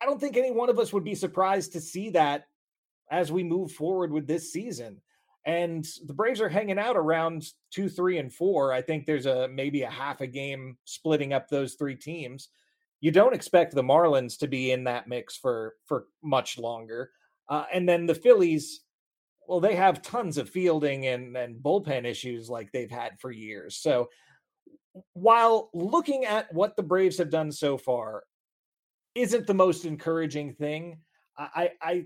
i 0.00 0.04
don't 0.04 0.20
think 0.20 0.36
any 0.36 0.50
one 0.50 0.68
of 0.68 0.78
us 0.78 0.92
would 0.92 1.04
be 1.04 1.14
surprised 1.14 1.72
to 1.72 1.80
see 1.80 2.10
that 2.10 2.44
as 3.10 3.32
we 3.32 3.42
move 3.42 3.72
forward 3.72 4.12
with 4.12 4.26
this 4.26 4.52
season. 4.52 5.00
And 5.44 5.86
the 6.06 6.12
Braves 6.12 6.40
are 6.40 6.48
hanging 6.48 6.78
out 6.78 6.96
around 6.96 7.44
two, 7.72 7.88
three, 7.88 8.18
and 8.18 8.32
four. 8.32 8.72
I 8.72 8.82
think 8.82 9.06
there's 9.06 9.26
a 9.26 9.48
maybe 9.48 9.82
a 9.82 9.90
half 9.90 10.20
a 10.20 10.26
game 10.26 10.76
splitting 10.84 11.32
up 11.32 11.48
those 11.48 11.74
three 11.74 11.94
teams. 11.94 12.48
You 13.00 13.12
don't 13.12 13.34
expect 13.34 13.74
the 13.74 13.82
Marlins 13.82 14.38
to 14.40 14.48
be 14.48 14.72
in 14.72 14.84
that 14.84 15.08
mix 15.08 15.36
for 15.36 15.76
for 15.86 16.06
much 16.22 16.58
longer. 16.58 17.12
Uh, 17.48 17.64
and 17.72 17.88
then 17.88 18.04
the 18.04 18.14
Phillies, 18.14 18.82
well, 19.46 19.60
they 19.60 19.74
have 19.74 20.02
tons 20.02 20.36
of 20.36 20.50
fielding 20.50 21.06
and, 21.06 21.34
and 21.34 21.62
bullpen 21.62 22.04
issues 22.04 22.50
like 22.50 22.70
they've 22.72 22.90
had 22.90 23.18
for 23.18 23.30
years. 23.30 23.76
So 23.76 24.10
while 25.14 25.70
looking 25.72 26.24
at 26.24 26.52
what 26.52 26.76
the 26.76 26.82
Braves 26.82 27.18
have 27.18 27.30
done 27.30 27.52
so 27.52 27.78
far 27.78 28.24
isn't 29.14 29.46
the 29.46 29.54
most 29.54 29.84
encouraging 29.84 30.54
thing, 30.54 30.98
I, 31.36 31.70
I 31.80 32.04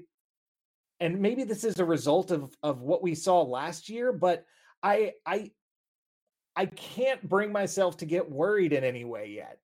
and 1.01 1.21
maybe 1.21 1.45
this 1.45 1.65
is 1.65 1.79
a 1.79 1.85
result 1.85 2.31
of 2.31 2.55
of 2.63 2.81
what 2.81 3.03
we 3.03 3.15
saw 3.15 3.43
last 3.43 3.89
year, 3.89 4.13
but 4.13 4.45
I 4.83 5.13
I 5.27 5.51
I 6.55 6.67
can't 6.67 7.27
bring 7.29 7.51
myself 7.51 7.97
to 7.99 8.07
get 8.07 8.31
worried 8.31 8.73
in 8.73 8.85
any 8.85 9.05
way 9.05 9.31
yet. 9.31 9.59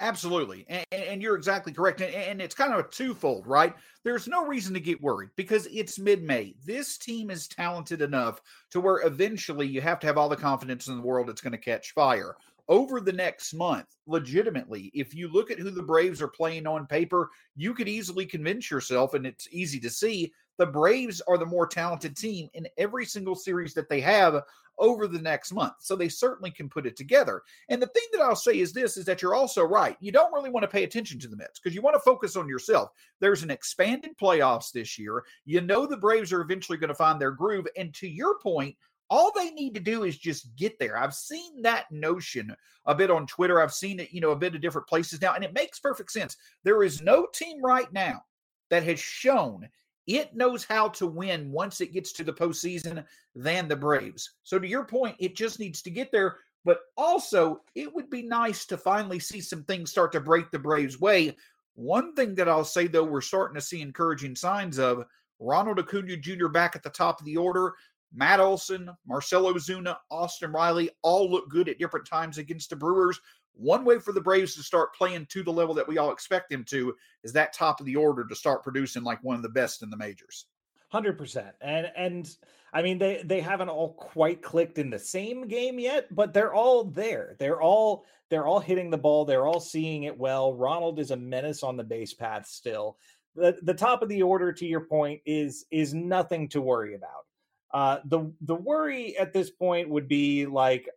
Absolutely. 0.00 0.66
And, 0.68 0.86
and, 0.90 1.22
you're 1.22 1.36
exactly 1.36 1.72
correct. 1.72 2.00
And, 2.00 2.12
and, 2.12 2.42
it's 2.42 2.54
kind 2.54 2.72
of 2.72 2.80
a 2.80 2.88
twofold, 2.88 3.46
right? 3.46 3.74
There's 4.02 4.26
no 4.26 4.44
reason 4.44 4.74
to 4.74 4.80
get 4.80 5.00
worried 5.00 5.30
because 5.36 5.68
it's 5.70 6.00
mid 6.00 6.22
May. 6.22 6.56
This 6.66 6.98
team 6.98 7.30
is 7.30 7.46
talented 7.46 8.02
enough 8.02 8.40
to 8.72 8.80
where 8.80 9.06
eventually 9.06 9.68
you 9.68 9.80
have 9.80 10.00
to 10.00 10.06
have 10.06 10.18
all 10.18 10.28
the 10.28 10.36
confidence 10.36 10.88
in 10.88 10.96
the 10.96 11.02
world 11.02 11.30
it's 11.30 11.40
going 11.40 11.52
to 11.52 11.58
catch 11.58 11.92
fire 11.92 12.34
over 12.68 13.00
the 13.00 13.12
next 13.12 13.52
month, 13.52 13.86
legitimately, 14.06 14.90
if 14.94 15.14
you 15.14 15.28
look 15.28 15.50
at 15.50 15.58
who 15.58 15.70
the 15.70 15.82
Braves 15.82 16.22
are 16.22 16.28
playing 16.28 16.66
on 16.66 16.86
paper, 16.86 17.28
you 17.56 17.74
could 17.74 17.88
easily 17.88 18.24
convince 18.24 18.70
yourself, 18.70 19.14
and 19.14 19.26
it's 19.26 19.48
easy 19.50 19.78
to 19.80 19.90
see, 19.90 20.32
the 20.56 20.66
Braves 20.66 21.20
are 21.28 21.36
the 21.36 21.44
more 21.44 21.66
talented 21.66 22.16
team 22.16 22.48
in 22.54 22.66
every 22.78 23.04
single 23.04 23.34
series 23.34 23.74
that 23.74 23.88
they 23.88 24.00
have 24.00 24.42
over 24.78 25.06
the 25.06 25.20
next 25.20 25.52
month. 25.52 25.74
So 25.80 25.96
they 25.96 26.08
certainly 26.08 26.50
can 26.50 26.68
put 26.68 26.86
it 26.86 26.96
together. 26.96 27.42
And 27.68 27.80
the 27.80 27.86
thing 27.88 28.04
that 28.12 28.22
I'll 28.22 28.36
say 28.36 28.58
is 28.58 28.72
this 28.72 28.96
is 28.96 29.04
that 29.04 29.22
you're 29.22 29.34
also 29.34 29.62
right. 29.64 29.96
You 30.00 30.12
don't 30.12 30.32
really 30.32 30.50
want 30.50 30.64
to 30.64 30.68
pay 30.68 30.84
attention 30.84 31.18
to 31.20 31.28
the 31.28 31.36
Mets 31.36 31.58
because 31.58 31.74
you 31.74 31.82
want 31.82 31.94
to 31.94 32.00
focus 32.00 32.36
on 32.36 32.48
yourself. 32.48 32.90
There's 33.20 33.42
an 33.42 33.50
expanded 33.50 34.16
playoffs 34.20 34.72
this 34.72 34.98
year. 34.98 35.24
You 35.44 35.60
know 35.60 35.86
the 35.86 35.96
Braves 35.96 36.32
are 36.32 36.40
eventually 36.40 36.78
going 36.78 36.88
to 36.88 36.94
find 36.94 37.20
their 37.20 37.30
groove. 37.30 37.66
And 37.76 37.94
to 37.94 38.08
your 38.08 38.38
point, 38.38 38.76
all 39.10 39.32
they 39.34 39.50
need 39.50 39.74
to 39.74 39.80
do 39.80 40.04
is 40.04 40.18
just 40.18 40.54
get 40.56 40.78
there. 40.78 40.96
I've 40.96 41.14
seen 41.14 41.62
that 41.62 41.90
notion 41.90 42.54
a 42.86 42.94
bit 42.94 43.10
on 43.10 43.26
Twitter. 43.26 43.60
I've 43.60 43.72
seen 43.72 44.00
it, 44.00 44.12
you 44.12 44.20
know, 44.20 44.30
a 44.30 44.36
bit 44.36 44.54
of 44.54 44.60
different 44.60 44.88
places 44.88 45.20
now, 45.20 45.34
and 45.34 45.44
it 45.44 45.54
makes 45.54 45.78
perfect 45.78 46.10
sense. 46.10 46.36
There 46.64 46.82
is 46.82 47.02
no 47.02 47.26
team 47.32 47.62
right 47.62 47.92
now 47.92 48.22
that 48.70 48.82
has 48.84 48.98
shown 48.98 49.68
it 50.06 50.34
knows 50.34 50.64
how 50.64 50.88
to 50.88 51.06
win 51.06 51.50
once 51.50 51.80
it 51.80 51.92
gets 51.92 52.12
to 52.12 52.24
the 52.24 52.32
postseason 52.32 53.04
than 53.34 53.68
the 53.68 53.76
Braves. 53.76 54.32
So, 54.42 54.58
to 54.58 54.66
your 54.66 54.84
point, 54.84 55.16
it 55.18 55.36
just 55.36 55.58
needs 55.58 55.82
to 55.82 55.90
get 55.90 56.12
there. 56.12 56.36
But 56.64 56.80
also, 56.96 57.62
it 57.74 57.94
would 57.94 58.08
be 58.08 58.22
nice 58.22 58.64
to 58.66 58.78
finally 58.78 59.18
see 59.18 59.40
some 59.40 59.64
things 59.64 59.90
start 59.90 60.12
to 60.12 60.20
break 60.20 60.50
the 60.50 60.58
Braves' 60.58 61.00
way. 61.00 61.36
One 61.74 62.14
thing 62.14 62.34
that 62.36 62.48
I'll 62.48 62.64
say, 62.64 62.86
though, 62.86 63.04
we're 63.04 63.20
starting 63.20 63.54
to 63.56 63.60
see 63.60 63.82
encouraging 63.82 64.36
signs 64.36 64.78
of 64.78 65.04
Ronald 65.40 65.78
Acuna 65.78 66.16
Jr. 66.16 66.48
back 66.48 66.74
at 66.76 66.82
the 66.82 66.90
top 66.90 67.20
of 67.20 67.26
the 67.26 67.36
order. 67.36 67.74
Matt 68.14 68.40
Olson, 68.40 68.88
Marcell 69.06 69.52
Ozuna, 69.52 69.96
Austin 70.10 70.52
Riley 70.52 70.90
all 71.02 71.28
look 71.28 71.50
good 71.50 71.68
at 71.68 71.78
different 71.78 72.06
times 72.06 72.38
against 72.38 72.70
the 72.70 72.76
Brewers. 72.76 73.20
One 73.56 73.84
way 73.84 73.98
for 73.98 74.12
the 74.12 74.20
Braves 74.20 74.54
to 74.56 74.62
start 74.62 74.94
playing 74.94 75.26
to 75.26 75.42
the 75.42 75.52
level 75.52 75.74
that 75.74 75.86
we 75.86 75.98
all 75.98 76.12
expect 76.12 76.50
them 76.50 76.64
to 76.64 76.94
is 77.22 77.32
that 77.32 77.52
top 77.52 77.80
of 77.80 77.86
the 77.86 77.96
order 77.96 78.26
to 78.26 78.34
start 78.34 78.62
producing 78.62 79.04
like 79.04 79.22
one 79.22 79.36
of 79.36 79.42
the 79.42 79.48
best 79.48 79.82
in 79.82 79.90
the 79.90 79.96
majors. 79.96 80.46
Hundred 80.88 81.18
percent, 81.18 81.54
and 81.60 81.90
and 81.96 82.36
I 82.72 82.82
mean 82.82 82.98
they 82.98 83.22
they 83.24 83.40
haven't 83.40 83.68
all 83.68 83.94
quite 83.94 84.42
clicked 84.42 84.78
in 84.78 84.90
the 84.90 84.98
same 84.98 85.48
game 85.48 85.78
yet, 85.78 86.14
but 86.14 86.32
they're 86.32 86.54
all 86.54 86.84
there. 86.84 87.34
They're 87.38 87.60
all 87.60 88.04
they're 88.30 88.46
all 88.46 88.60
hitting 88.60 88.90
the 88.90 88.98
ball. 88.98 89.24
They're 89.24 89.46
all 89.46 89.60
seeing 89.60 90.04
it 90.04 90.16
well. 90.16 90.54
Ronald 90.54 90.98
is 90.98 91.10
a 91.10 91.16
menace 91.16 91.62
on 91.62 91.76
the 91.76 91.84
base 91.84 92.14
path 92.14 92.46
still. 92.46 92.96
The 93.34 93.58
the 93.62 93.74
top 93.74 94.02
of 94.02 94.08
the 94.08 94.22
order, 94.22 94.52
to 94.52 94.66
your 94.66 94.82
point, 94.82 95.20
is 95.26 95.66
is 95.70 95.94
nothing 95.94 96.48
to 96.50 96.60
worry 96.60 96.94
about. 96.94 97.26
Uh, 97.72 97.98
the 98.04 98.32
the 98.42 98.54
worry 98.54 99.16
at 99.18 99.32
this 99.32 99.50
point 99.50 99.88
would 99.88 100.06
be 100.06 100.46
like 100.46 100.88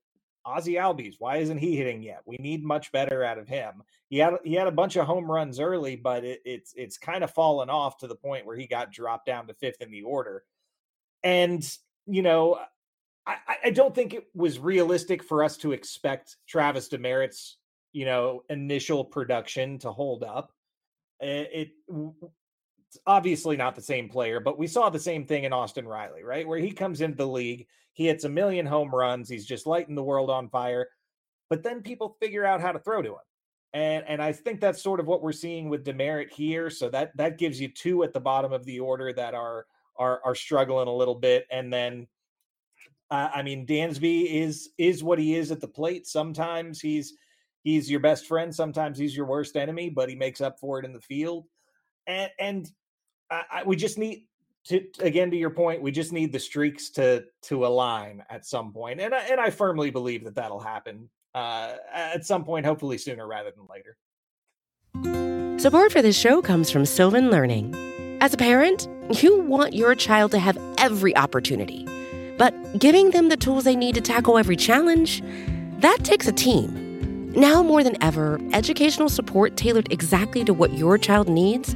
Ozzy 0.48 0.80
Albies. 0.80 1.16
Why 1.20 1.38
isn't 1.38 1.58
he 1.58 1.76
hitting 1.76 2.02
yet? 2.02 2.22
We 2.26 2.38
need 2.38 2.64
much 2.64 2.92
better 2.92 3.24
out 3.24 3.38
of 3.38 3.48
him. 3.48 3.84
He 4.10 4.18
had 4.18 4.36
he 4.44 4.54
had 4.54 4.68
a 4.68 4.72
bunch 4.72 4.96
of 4.96 5.06
home 5.06 5.30
runs 5.30 5.60
early, 5.60 5.96
but 5.96 6.24
it, 6.24 6.42
it's 6.46 6.74
it's 6.76 6.98
kind 6.98 7.24
of 7.24 7.32
fallen 7.32 7.70
off 7.70 7.98
to 7.98 8.08
the 8.08 8.16
point 8.16 8.46
where 8.46 8.56
he 8.56 8.68
got 8.68 8.92
dropped 8.92 9.26
down 9.26 9.48
to 9.48 9.54
fifth 9.54 9.82
in 9.82 9.92
the 9.92 10.04
order. 10.04 10.44
And 11.24 11.68
you 12.06 12.22
know, 12.22 12.60
I, 13.26 13.36
I 13.66 13.70
don't 13.72 13.94
think 13.94 14.14
it 14.14 14.28
was 14.34 14.60
realistic 14.60 15.22
for 15.22 15.44
us 15.44 15.58
to 15.58 15.74
expect 15.74 16.38
Travis 16.48 16.88
Demeritte's 16.88 17.58
you 17.92 18.06
know 18.06 18.44
initial 18.50 19.04
production 19.04 19.80
to 19.80 19.92
hold 19.92 20.24
up. 20.24 20.54
It, 21.20 21.50
it 21.54 21.70
obviously 23.06 23.58
not 23.58 23.76
the 23.76 23.82
same 23.82 24.10
player, 24.10 24.40
but 24.40 24.58
we 24.58 24.68
saw 24.68 24.90
the 24.90 25.00
same 25.00 25.26
thing 25.26 25.44
in 25.44 25.54
Austin 25.54 25.88
Riley, 25.88 26.24
right? 26.24 26.48
Where 26.48 26.60
he 26.60 26.72
comes 26.72 27.02
into 27.02 27.18
the 27.18 27.28
league, 27.28 27.68
he 27.94 28.08
hits 28.08 28.24
a 28.24 28.30
million 28.30 28.66
home 28.66 28.94
runs, 28.94 29.30
he's 29.30 29.46
just 29.46 29.68
lighting 29.68 29.96
the 29.96 30.04
world 30.04 30.30
on 30.30 30.50
fire. 30.50 30.88
But 31.50 31.64
then 31.64 31.82
people 31.82 32.18
figure 32.22 32.46
out 32.46 32.62
how 32.62 32.72
to 32.72 32.80
throw 32.80 33.02
to 33.02 33.10
him. 33.10 33.16
And 33.74 34.06
and 34.08 34.22
I 34.22 34.32
think 34.32 34.60
that's 34.60 34.82
sort 34.82 35.00
of 35.00 35.08
what 35.08 35.22
we're 35.22 35.32
seeing 35.34 35.70
with 35.70 35.86
Demeritte 35.86 36.32
here. 36.32 36.70
So 36.70 36.90
that 36.90 37.16
that 37.18 37.38
gives 37.38 37.60
you 37.60 37.68
two 37.68 38.04
at 38.04 38.14
the 38.14 38.20
bottom 38.20 38.54
of 38.54 38.66
the 38.66 38.80
order 38.80 39.12
that 39.14 39.34
are 39.34 39.66
are 39.98 40.22
are 40.24 40.36
struggling 40.36 40.88
a 40.88 40.96
little 40.96 41.16
bit. 41.16 41.46
And 41.52 41.72
then 41.72 42.08
uh, 43.12 43.30
I 43.34 43.44
mean 43.44 43.68
Dansby 43.68 44.32
is 44.32 44.70
is 44.78 45.04
what 45.04 45.20
he 45.20 45.36
is 45.36 45.52
at 45.52 45.62
the 45.62 45.68
plate. 45.68 46.08
Sometimes 46.08 46.80
he's 46.80 47.14
he's 47.64 47.92
your 47.92 48.00
best 48.00 48.26
friend, 48.26 48.54
sometimes 48.54 48.98
he's 48.98 49.16
your 49.16 49.26
worst 49.26 49.58
enemy, 49.58 49.90
but 49.90 50.10
he 50.10 50.16
makes 50.16 50.40
up 50.42 50.60
for 50.60 50.80
it 50.80 50.86
in 50.86 50.94
the 50.94 51.02
field. 51.02 51.46
And 52.08 52.32
and 52.40 52.72
I, 53.30 53.44
I, 53.52 53.64
we 53.64 53.76
just 53.76 53.98
need 53.98 54.26
to 54.66 54.84
again 55.02 55.30
to 55.32 55.38
your 55.38 55.50
point, 55.50 55.82
we 55.82 55.92
just 55.92 56.12
need 56.12 56.32
the 56.32 56.40
streaks 56.40 56.90
to 56.92 57.26
to 57.44 57.66
align 57.66 58.24
at 58.30 58.46
some. 58.46 58.74
And 58.90 59.14
I, 59.14 59.20
and 59.30 59.40
I 59.40 59.50
firmly 59.50 59.92
believe 59.92 60.24
that 60.24 60.36
that'll 60.36 60.60
happen 60.60 61.10
uh, 61.36 61.76
at 61.94 62.26
some 62.26 62.44
point, 62.44 62.66
hopefully 62.66 62.98
sooner 62.98 63.28
rather 63.28 63.52
than 63.52 63.68
later. 63.70 63.98
Support 65.60 65.92
for 65.92 66.02
this 66.02 66.18
show 66.18 66.42
comes 66.42 66.72
from 66.72 66.86
Sylvan 66.86 67.30
Learning. 67.30 67.76
As 68.22 68.34
a 68.34 68.38
parent, 68.38 68.88
you 69.22 69.42
want 69.42 69.74
your 69.74 69.96
child 69.96 70.32
to 70.32 70.40
have 70.40 70.58
every 70.78 71.16
opportunity, 71.16 71.86
but 72.38 72.54
giving 72.80 73.12
them 73.12 73.30
the 73.30 73.38
tools 73.38 73.64
they 73.64 73.76
need 73.76 73.96
to 73.96 74.02
tackle 74.02 74.38
every 74.38 74.56
challenge, 74.56 75.22
that 75.80 76.00
takes 76.04 76.28
a 76.28 76.32
team. 76.32 77.32
Now 77.34 77.62
more 77.62 77.84
than 77.84 78.02
ever, 78.02 78.40
educational 78.54 79.10
support 79.10 79.58
tailored 79.58 79.92
exactly 79.92 80.44
to 80.46 80.54
what 80.54 80.74
your 80.74 80.98
child 80.98 81.30
needs 81.30 81.76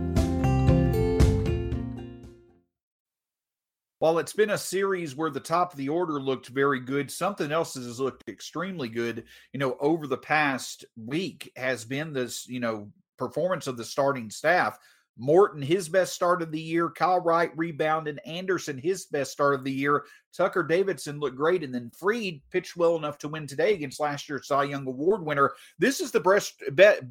While 4.01 4.17
it's 4.17 4.33
been 4.33 4.49
a 4.49 4.57
series 4.57 5.15
where 5.15 5.29
the 5.29 5.39
top 5.39 5.73
of 5.73 5.77
the 5.77 5.89
order 5.89 6.19
looked 6.19 6.47
very 6.47 6.79
good, 6.79 7.11
something 7.11 7.51
else 7.51 7.75
has 7.75 7.99
looked 7.99 8.27
extremely 8.27 8.89
good, 8.89 9.25
you 9.53 9.59
know, 9.59 9.77
over 9.79 10.07
the 10.07 10.17
past 10.17 10.85
week 10.95 11.51
has 11.55 11.85
been 11.85 12.11
this, 12.11 12.47
you 12.47 12.59
know, 12.59 12.91
performance 13.19 13.67
of 13.67 13.77
the 13.77 13.85
starting 13.85 14.31
staff. 14.31 14.79
Morton, 15.19 15.61
his 15.61 15.87
best 15.87 16.13
start 16.13 16.41
of 16.41 16.51
the 16.51 16.59
year. 16.59 16.89
Kyle 16.89 17.19
Wright 17.19 17.51
rebounded. 17.55 18.19
Anderson, 18.25 18.79
his 18.79 19.05
best 19.05 19.33
start 19.33 19.53
of 19.53 19.63
the 19.63 19.71
year. 19.71 20.05
Tucker 20.35 20.63
Davidson 20.63 21.19
looked 21.19 21.37
great. 21.37 21.63
And 21.63 21.71
then 21.71 21.91
Fried 21.95 22.41
pitched 22.49 22.75
well 22.75 22.95
enough 22.95 23.19
to 23.19 23.27
win 23.27 23.45
today 23.45 23.75
against 23.75 23.99
last 23.99 24.27
year's 24.27 24.47
Cy 24.47 24.63
Young 24.63 24.87
Award 24.87 25.23
winner. 25.23 25.51
This 25.77 26.01
is 26.01 26.09
the 26.09 26.21
best, 26.21 26.59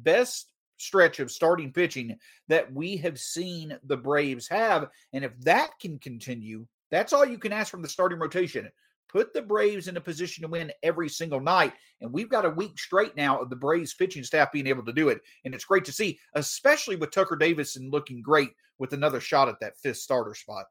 best 0.03 0.49
stretch 0.75 1.21
of 1.21 1.31
starting 1.31 1.71
pitching 1.71 2.17
that 2.49 2.73
we 2.73 2.97
have 2.97 3.17
seen 3.17 3.77
the 3.85 3.95
Braves 3.95 4.49
have. 4.49 4.89
And 5.13 5.23
if 5.23 5.31
that 5.41 5.69
can 5.79 5.97
continue, 5.97 6.65
that's 6.91 7.13
all 7.13 7.25
you 7.25 7.37
can 7.37 7.53
ask 7.53 7.71
from 7.71 7.81
the 7.81 7.89
starting 7.89 8.19
rotation. 8.19 8.69
Put 9.09 9.33
the 9.33 9.41
Braves 9.41 9.87
in 9.87 9.97
a 9.97 10.01
position 10.01 10.43
to 10.43 10.47
win 10.47 10.71
every 10.83 11.09
single 11.09 11.41
night. 11.41 11.73
And 11.99 12.13
we've 12.13 12.29
got 12.29 12.45
a 12.45 12.49
week 12.49 12.79
straight 12.79 13.15
now 13.17 13.39
of 13.39 13.49
the 13.49 13.55
Braves 13.55 13.93
pitching 13.93 14.23
staff 14.23 14.51
being 14.51 14.67
able 14.67 14.85
to 14.85 14.93
do 14.93 15.09
it. 15.09 15.19
And 15.43 15.53
it's 15.53 15.65
great 15.65 15.83
to 15.85 15.91
see, 15.91 16.19
especially 16.35 16.95
with 16.95 17.11
Tucker 17.11 17.35
Davidson 17.35 17.89
looking 17.91 18.21
great 18.21 18.51
with 18.79 18.93
another 18.93 19.19
shot 19.19 19.49
at 19.49 19.59
that 19.59 19.77
fifth 19.77 19.97
starter 19.97 20.33
spot. 20.33 20.65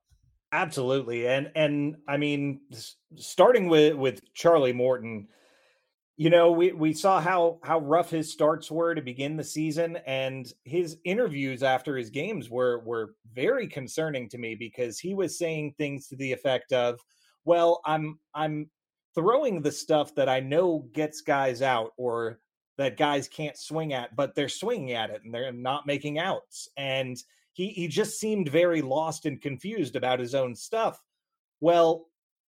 Absolutely. 0.53 1.29
And 1.29 1.51
and 1.55 1.97
I 2.09 2.17
mean 2.17 2.61
starting 3.17 3.69
with 3.69 3.95
with 3.95 4.21
Charlie 4.35 4.73
Morton, 4.73 5.29
you 6.21 6.29
know, 6.29 6.53
we, 6.53 6.71
we 6.73 6.93
saw 6.93 7.19
how 7.19 7.61
how 7.63 7.79
rough 7.79 8.11
his 8.11 8.31
starts 8.31 8.71
were 8.71 8.95
to 8.95 9.01
begin 9.01 9.39
the 9.39 9.43
season, 9.43 9.97
and 10.07 10.53
his 10.65 10.99
interviews 11.07 11.63
after 11.63 11.97
his 11.97 12.11
games 12.11 12.51
were 12.51 12.81
were 12.81 13.15
very 13.33 13.67
concerning 13.67 14.29
to 14.29 14.37
me 14.37 14.55
because 14.55 14.99
he 14.99 15.15
was 15.15 15.39
saying 15.39 15.73
things 15.79 16.09
to 16.09 16.17
the 16.17 16.31
effect 16.31 16.75
of, 16.75 17.01
"Well, 17.47 17.81
I'm 17.87 18.19
I'm 18.35 18.69
throwing 19.15 19.63
the 19.63 19.73
stuff 19.73 20.15
that 20.17 20.29
I 20.29 20.41
know 20.41 20.91
gets 20.93 21.23
guys 21.23 21.63
out 21.63 21.93
or 21.97 22.39
that 22.77 22.99
guys 22.99 23.27
can't 23.27 23.57
swing 23.57 23.95
at, 23.95 24.15
but 24.15 24.35
they're 24.35 24.51
swinging 24.51 24.93
at 24.93 25.09
it 25.09 25.23
and 25.25 25.33
they're 25.33 25.53
not 25.53 25.87
making 25.87 26.19
outs." 26.19 26.69
And 26.77 27.17
he 27.55 27.69
he 27.71 27.89
just 27.89 28.21
seemed 28.21 28.51
very 28.51 28.83
lost 28.83 29.25
and 29.25 29.41
confused 29.41 29.97
about 29.97 30.21
his 30.21 30.35
own 30.35 30.55
stuff. 30.55 31.03
Well, 31.63 32.09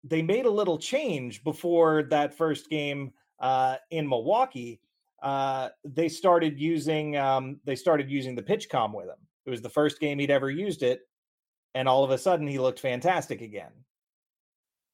they 0.03 0.21
made 0.21 0.47
a 0.47 0.51
little 0.51 0.77
change 0.77 1.45
before 1.45 2.03
that 2.09 2.35
first 2.35 2.69
game 2.69 3.13
uh, 3.39 3.75
in 3.91 4.07
Milwaukee, 4.07 4.79
uh, 5.21 5.69
they 5.83 6.09
started 6.09 6.59
using 6.59 7.17
um, 7.17 7.59
they 7.65 7.75
started 7.75 8.09
using 8.09 8.35
the 8.35 8.43
PitchCom 8.43 8.93
with 8.93 9.07
him. 9.07 9.19
It 9.45 9.49
was 9.49 9.61
the 9.61 9.69
first 9.69 9.99
game 9.99 10.19
he'd 10.19 10.31
ever 10.31 10.49
used 10.49 10.83
it, 10.83 11.01
and 11.75 11.87
all 11.87 12.03
of 12.03 12.11
a 12.11 12.17
sudden 12.17 12.47
he 12.47 12.59
looked 12.59 12.79
fantastic 12.79 13.41
again. 13.41 13.71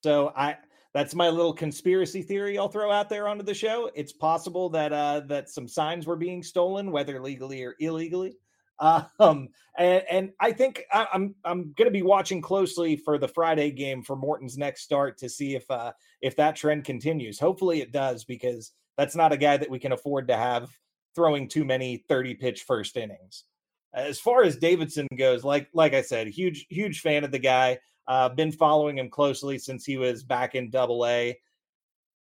So 0.03 0.31
I 0.35 0.57
that's 0.93 1.13
my 1.15 1.29
little 1.29 1.53
conspiracy 1.53 2.21
theory 2.21 2.57
I'll 2.57 2.67
throw 2.67 2.91
out 2.91 3.09
there 3.09 3.27
onto 3.27 3.43
the 3.43 3.53
show. 3.53 3.91
It's 3.95 4.13
possible 4.13 4.69
that 4.69 4.93
uh, 4.93 5.21
that 5.27 5.49
some 5.49 5.67
signs 5.67 6.07
were 6.07 6.15
being 6.15 6.43
stolen, 6.43 6.91
whether 6.91 7.21
legally 7.21 7.63
or 7.63 7.75
illegally. 7.79 8.37
Um, 8.79 9.49
and, 9.77 10.03
and 10.09 10.31
I 10.39 10.51
think 10.51 10.83
I, 10.91 11.01
am 11.01 11.07
I'm, 11.13 11.35
I'm 11.43 11.73
going 11.73 11.87
to 11.87 11.91
be 11.91 12.01
watching 12.01 12.41
closely 12.41 12.95
for 12.95 13.17
the 13.17 13.27
Friday 13.27 13.71
game 13.71 14.03
for 14.03 14.15
Morton's 14.15 14.57
next 14.57 14.83
start 14.83 15.17
to 15.19 15.29
see 15.29 15.55
if 15.55 15.69
uh, 15.69 15.91
if 16.21 16.35
that 16.37 16.55
trend 16.55 16.85
continues. 16.85 17.39
Hopefully 17.39 17.81
it 17.81 17.91
does 17.91 18.23
because 18.23 18.71
that's 18.97 19.15
not 19.15 19.31
a 19.31 19.37
guy 19.37 19.57
that 19.57 19.69
we 19.69 19.79
can 19.79 19.91
afford 19.91 20.27
to 20.27 20.37
have 20.37 20.69
throwing 21.15 21.47
too 21.47 21.65
many 21.65 22.03
30 22.07 22.35
pitch 22.35 22.63
first 22.63 22.97
innings. 22.97 23.45
As 23.93 24.19
far 24.19 24.43
as 24.43 24.57
Davidson 24.57 25.07
goes, 25.17 25.43
like 25.43 25.67
like 25.73 25.93
I 25.93 26.01
said, 26.01 26.27
huge 26.27 26.65
huge 26.69 27.01
fan 27.01 27.23
of 27.23 27.31
the 27.31 27.39
guy. 27.39 27.79
Uh, 28.07 28.29
been 28.29 28.51
following 28.51 28.97
him 28.97 29.09
closely 29.09 29.57
since 29.57 29.85
he 29.85 29.97
was 29.97 30.23
back 30.23 30.55
in 30.55 30.69
Double 30.69 31.05
A. 31.05 31.37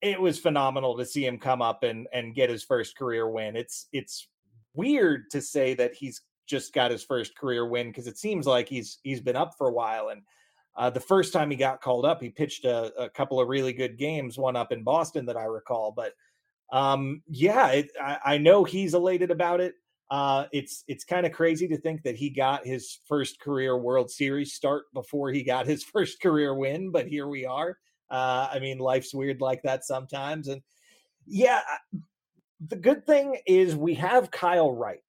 It 0.02 0.20
was 0.20 0.38
phenomenal 0.38 0.98
to 0.98 1.06
see 1.06 1.26
him 1.26 1.38
come 1.38 1.62
up 1.62 1.84
and 1.84 2.08
and 2.14 2.36
get 2.36 2.50
his 2.50 2.64
first 2.64 2.98
career 2.98 3.30
win. 3.30 3.56
It's 3.56 3.88
it's 3.92 4.28
weird 4.74 5.30
to 5.32 5.42
say 5.42 5.74
that 5.74 5.94
he's 5.94 6.22
just 6.48 6.74
got 6.74 6.92
his 6.92 7.04
first 7.04 7.36
career 7.36 7.68
win 7.68 7.88
because 7.88 8.08
it 8.08 8.18
seems 8.18 8.48
like 8.48 8.68
he's 8.68 9.00
he's 9.04 9.22
been 9.22 9.36
up 9.36 9.54
for 9.58 9.68
a 9.68 9.74
while. 9.74 10.10
And 10.10 10.24
uh, 10.75 10.89
the 10.89 11.00
first 11.00 11.34
time 11.34 11.51
he 11.51 11.58
got 11.58 11.82
called 11.82 12.06
up, 12.06 12.22
he 12.22 12.30
pitched 12.30 12.66
a, 12.66 12.94
a, 13.01 13.10
couple 13.10 13.39
of 13.39 13.48
really 13.48 13.74
good 13.74 13.98
games, 13.98 14.38
one 14.38 14.56
up 14.56 14.72
in 14.72 14.84
Boston 14.84 15.25
that 15.25 15.38
I 15.38 15.46
recall. 15.46 15.92
But 15.92 16.13
um, 16.72 17.22
yeah, 17.27 17.70
it, 17.70 17.92
I, 18.01 18.18
I, 18.25 18.38
know 18.38 18.63
he's 18.63 18.94
elated 18.94 19.32
about 19.32 19.60
it. 19.60 19.75
Uh, 20.10 20.46
it's 20.51 20.84
it's 20.88 21.04
kind 21.04 21.25
of 21.25 21.32
crazy 21.32 21.68
to 21.68 21.77
think 21.77 22.04
that 22.04 22.16
he 22.16 22.30
got 22.30 22.66
his 22.66 23.00
first 23.08 23.39
career 23.39 23.77
World 23.77 24.10
Series 24.10 24.54
start 24.54 24.86
before 24.94 25.32
he 25.32 25.44
got 25.44 25.68
his 25.68 25.84
first 25.94 26.22
career 26.22 26.54
win, 26.54 26.92
but 26.92 27.08
here 27.08 27.27
we 27.27 27.46
are. 27.46 27.77
Uh, 28.10 28.48
I 28.51 28.60
mean, 28.60 28.77
life's 28.77 29.13
weird 29.13 29.42
like 29.42 29.63
that 29.63 29.84
sometimes, 29.84 30.48
and 30.48 30.62
yeah, 31.25 31.62
the 32.66 32.77
good 32.77 33.06
thing 33.06 33.38
is 33.46 33.75
we 33.75 33.96
have 33.96 34.32
Kyle 34.32 34.74
Wright 34.74 35.01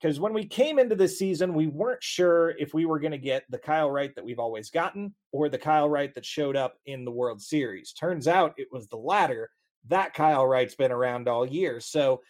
because 0.00 0.20
when 0.20 0.32
we 0.32 0.44
came 0.44 0.78
into 0.78 0.94
this 0.94 1.18
season, 1.18 1.54
we 1.54 1.66
weren't 1.66 2.02
sure 2.02 2.50
if 2.50 2.72
we 2.72 2.86
were 2.86 3.00
going 3.00 3.12
to 3.12 3.18
get 3.18 3.44
the 3.50 3.58
Kyle 3.58 3.90
Wright 3.90 4.14
that 4.14 4.24
we've 4.24 4.38
always 4.38 4.70
gotten 4.70 5.14
or 5.32 5.48
the 5.48 5.58
Kyle 5.58 5.88
Wright 5.88 6.14
that 6.14 6.24
showed 6.24 6.56
up 6.56 6.76
in 6.86 7.04
the 7.04 7.10
World 7.10 7.42
Series. 7.42 7.92
Turns 7.92 8.28
out 8.28 8.54
it 8.56 8.68
was 8.70 8.86
the 8.88 8.96
latter. 8.96 9.50
That 9.88 10.14
Kyle 10.14 10.46
Wright's 10.46 10.76
been 10.76 10.92
around 10.92 11.28
all 11.28 11.46
year. 11.46 11.80
So, 11.80 12.20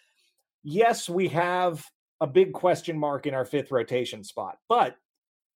yes, 0.63 1.07
we 1.07 1.27
have 1.29 1.85
a 2.21 2.27
big 2.27 2.53
question 2.53 2.97
mark 2.97 3.27
in 3.27 3.33
our 3.33 3.45
fifth 3.45 3.71
rotation 3.71 4.23
spot, 4.23 4.57
but 4.67 4.95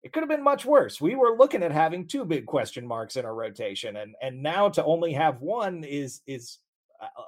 it 0.04 0.14
could 0.14 0.22
have 0.22 0.30
been 0.30 0.44
much 0.44 0.66
worse. 0.66 1.00
We 1.00 1.16
were 1.16 1.38
looking 1.38 1.62
at 1.62 1.72
having 1.72 2.08
two 2.08 2.26
big 2.26 2.46
question 2.46 2.88
marks 2.88 3.18
in 3.18 3.26
our 3.26 3.36
rotation, 3.36 3.98
and 3.98 4.16
and 4.22 4.42
now 4.42 4.70
to 4.70 4.84
only 4.84 5.14
have 5.14 5.42
one 5.42 5.84
is 5.84 6.22
is 6.26 6.60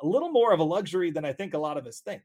a 0.02 0.06
little 0.06 0.32
more 0.32 0.54
of 0.54 0.60
a 0.60 0.64
luxury 0.64 1.12
than 1.12 1.26
I 1.26 1.34
think 1.34 1.54
a 1.54 1.60
lot 1.60 1.78
of 1.78 1.86
us 1.86 2.00
think. 2.00 2.22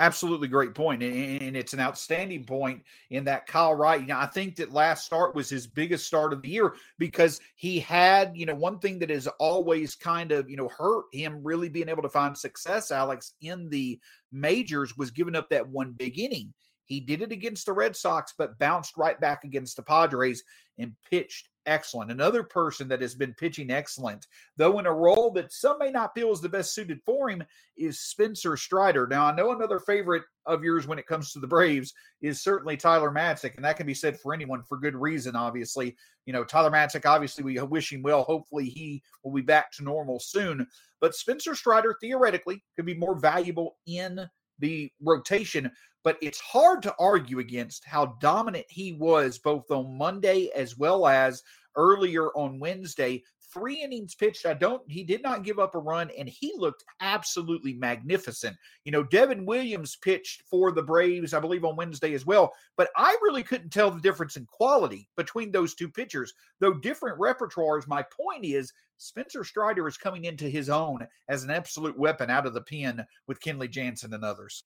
Absolutely 0.00 0.46
great 0.46 0.74
point. 0.74 1.02
And 1.02 1.56
it's 1.56 1.72
an 1.72 1.80
outstanding 1.80 2.44
point 2.44 2.82
in 3.10 3.24
that 3.24 3.48
Kyle 3.48 3.74
Wright. 3.74 4.00
You 4.00 4.06
know, 4.06 4.18
I 4.18 4.26
think 4.26 4.54
that 4.56 4.72
last 4.72 5.04
start 5.04 5.34
was 5.34 5.50
his 5.50 5.66
biggest 5.66 6.06
start 6.06 6.32
of 6.32 6.40
the 6.40 6.48
year 6.48 6.74
because 6.98 7.40
he 7.56 7.80
had, 7.80 8.36
you 8.36 8.46
know, 8.46 8.54
one 8.54 8.78
thing 8.78 9.00
that 9.00 9.10
has 9.10 9.26
always 9.40 9.96
kind 9.96 10.30
of, 10.30 10.48
you 10.48 10.56
know, 10.56 10.68
hurt 10.68 11.06
him 11.12 11.42
really 11.42 11.68
being 11.68 11.88
able 11.88 12.02
to 12.02 12.08
find 12.08 12.38
success, 12.38 12.92
Alex, 12.92 13.32
in 13.40 13.68
the 13.70 13.98
majors 14.30 14.96
was 14.96 15.10
giving 15.10 15.34
up 15.34 15.50
that 15.50 15.68
one 15.68 15.92
big 15.92 16.16
inning. 16.18 16.54
He 16.88 17.00
did 17.00 17.22
it 17.22 17.32
against 17.32 17.66
the 17.66 17.72
Red 17.72 17.94
Sox, 17.94 18.34
but 18.36 18.58
bounced 18.58 18.96
right 18.96 19.20
back 19.20 19.44
against 19.44 19.76
the 19.76 19.82
Padres 19.82 20.42
and 20.78 20.94
pitched 21.10 21.48
excellent. 21.66 22.10
Another 22.10 22.42
person 22.42 22.88
that 22.88 23.02
has 23.02 23.14
been 23.14 23.34
pitching 23.34 23.70
excellent, 23.70 24.26
though 24.56 24.78
in 24.78 24.86
a 24.86 24.92
role 24.92 25.30
that 25.32 25.52
some 25.52 25.78
may 25.78 25.90
not 25.90 26.14
feel 26.14 26.32
is 26.32 26.40
the 26.40 26.48
best 26.48 26.74
suited 26.74 26.98
for 27.04 27.28
him, 27.28 27.44
is 27.76 28.00
Spencer 28.00 28.56
Strider. 28.56 29.06
Now, 29.06 29.26
I 29.26 29.36
know 29.36 29.52
another 29.52 29.78
favorite 29.78 30.22
of 30.46 30.64
yours 30.64 30.86
when 30.86 30.98
it 30.98 31.06
comes 31.06 31.30
to 31.32 31.40
the 31.40 31.46
Braves 31.46 31.92
is 32.22 32.42
certainly 32.42 32.78
Tyler 32.78 33.10
Matzek, 33.10 33.54
and 33.56 33.64
that 33.64 33.76
can 33.76 33.86
be 33.86 33.92
said 33.92 34.18
for 34.18 34.32
anyone 34.32 34.62
for 34.62 34.78
good 34.78 34.96
reason, 34.96 35.36
obviously. 35.36 35.94
You 36.24 36.32
know, 36.32 36.42
Tyler 36.42 36.70
Matzek, 36.70 37.04
obviously, 37.04 37.44
we 37.44 37.60
wish 37.60 37.92
him 37.92 38.02
well. 38.02 38.22
Hopefully, 38.22 38.64
he 38.64 39.02
will 39.22 39.34
be 39.34 39.42
back 39.42 39.70
to 39.72 39.84
normal 39.84 40.20
soon. 40.20 40.66
But 41.00 41.14
Spencer 41.14 41.54
Strider, 41.54 41.96
theoretically, 42.00 42.64
could 42.76 42.86
be 42.86 42.94
more 42.94 43.18
valuable 43.18 43.76
in 43.86 44.28
the 44.58 44.90
rotation 45.02 45.70
but 46.04 46.16
it's 46.22 46.40
hard 46.40 46.82
to 46.82 46.94
argue 46.98 47.38
against 47.38 47.84
how 47.84 48.16
dominant 48.20 48.66
he 48.68 48.92
was 48.94 49.38
both 49.38 49.70
on 49.70 49.98
Monday 49.98 50.48
as 50.54 50.78
well 50.78 51.06
as 51.06 51.42
earlier 51.76 52.28
on 52.36 52.58
Wednesday. 52.58 53.22
Three 53.52 53.82
innings 53.82 54.14
pitched. 54.14 54.46
I 54.46 54.54
don't, 54.54 54.82
he 54.90 55.04
did 55.04 55.22
not 55.22 55.42
give 55.42 55.58
up 55.58 55.74
a 55.74 55.78
run 55.78 56.10
and 56.18 56.28
he 56.28 56.52
looked 56.56 56.84
absolutely 57.00 57.74
magnificent. 57.74 58.56
You 58.84 58.92
know, 58.92 59.02
Devin 59.02 59.46
Williams 59.46 59.96
pitched 59.96 60.42
for 60.42 60.70
the 60.70 60.82
Braves, 60.82 61.34
I 61.34 61.40
believe, 61.40 61.64
on 61.64 61.76
Wednesday 61.76 62.14
as 62.14 62.26
well, 62.26 62.52
but 62.76 62.90
I 62.96 63.16
really 63.22 63.42
couldn't 63.42 63.70
tell 63.70 63.90
the 63.90 64.00
difference 64.00 64.36
in 64.36 64.46
quality 64.46 65.08
between 65.16 65.50
those 65.50 65.74
two 65.74 65.88
pitchers, 65.88 66.32
though 66.60 66.74
different 66.74 67.18
repertoires. 67.18 67.86
My 67.86 68.02
point 68.02 68.44
is, 68.44 68.72
Spencer 68.98 69.44
Strider 69.44 69.88
is 69.88 69.96
coming 69.96 70.24
into 70.24 70.48
his 70.48 70.68
own 70.68 71.06
as 71.28 71.44
an 71.44 71.50
absolute 71.50 71.98
weapon 71.98 72.30
out 72.30 72.46
of 72.46 72.54
the 72.54 72.60
pen 72.60 73.06
with 73.26 73.40
Kenley 73.40 73.70
Jansen 73.70 74.12
and 74.12 74.24
others. 74.24 74.64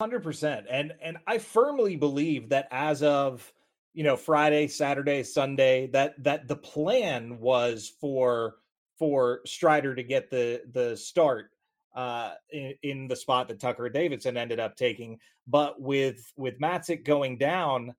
100% 0.00 0.64
and 0.70 0.92
and 1.02 1.16
i 1.26 1.38
firmly 1.38 1.96
believe 1.96 2.48
that 2.48 2.66
as 2.72 3.02
of 3.02 3.52
you 3.92 4.02
know 4.02 4.16
friday 4.16 4.66
saturday 4.66 5.22
sunday 5.22 5.86
that 5.88 6.20
that 6.22 6.48
the 6.48 6.56
plan 6.56 7.38
was 7.38 7.92
for 8.00 8.56
for 8.98 9.40
strider 9.46 9.94
to 9.94 10.02
get 10.02 10.30
the 10.30 10.62
the 10.72 10.96
start 10.96 11.50
uh 11.94 12.32
in, 12.50 12.74
in 12.82 13.08
the 13.08 13.14
spot 13.14 13.46
that 13.46 13.60
tucker 13.60 13.88
davidson 13.88 14.36
ended 14.36 14.58
up 14.58 14.76
taking 14.76 15.18
but 15.46 15.80
with 15.80 16.32
with 16.36 16.58
Matzek 16.58 17.04
going 17.04 17.38
down 17.38 17.94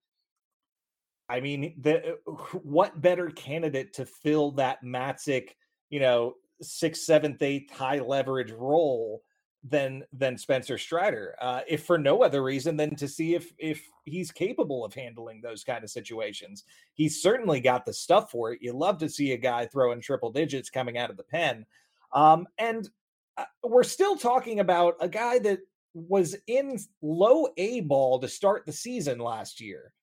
i 1.29 1.39
mean 1.39 1.75
the 1.79 2.17
what 2.61 3.01
better 3.01 3.29
candidate 3.29 3.93
to 3.93 4.05
fill 4.05 4.51
that 4.51 4.83
Matzek 4.83 5.51
you 5.89 5.99
know 5.99 6.35
sixth 6.61 7.03
seventh 7.03 7.41
eighth 7.41 7.71
high 7.71 7.99
leverage 7.99 8.51
role 8.51 9.21
than 9.67 10.03
than 10.13 10.37
Spencer 10.37 10.77
Strider, 10.77 11.35
uh, 11.41 11.61
if 11.67 11.83
for 11.83 11.97
no 11.97 12.23
other 12.23 12.43
reason 12.43 12.77
than 12.77 12.95
to 12.95 13.07
see 13.07 13.33
if 13.33 13.51
if 13.57 13.83
he's 14.03 14.31
capable 14.31 14.85
of 14.85 14.93
handling 14.93 15.41
those 15.41 15.63
kind 15.63 15.83
of 15.83 15.89
situations. 15.89 16.63
He's 16.93 17.21
certainly 17.21 17.59
got 17.59 17.85
the 17.85 17.93
stuff 17.93 18.29
for 18.31 18.53
it. 18.53 18.59
You 18.61 18.73
love 18.73 18.99
to 18.99 19.09
see 19.09 19.31
a 19.31 19.37
guy 19.37 19.65
throwing 19.65 20.01
triple 20.01 20.31
digits 20.31 20.69
coming 20.69 20.97
out 20.97 21.09
of 21.09 21.17
the 21.17 21.23
pen, 21.23 21.65
um, 22.13 22.47
and 22.59 22.87
uh, 23.37 23.45
we're 23.63 23.83
still 23.83 24.15
talking 24.15 24.59
about 24.59 24.95
a 25.01 25.09
guy 25.09 25.39
that 25.39 25.59
was 25.93 26.35
in 26.47 26.77
low 27.01 27.47
A 27.57 27.81
ball 27.81 28.19
to 28.19 28.27
start 28.27 28.65
the 28.65 28.73
season 28.73 29.17
last 29.17 29.59
year. 29.59 29.93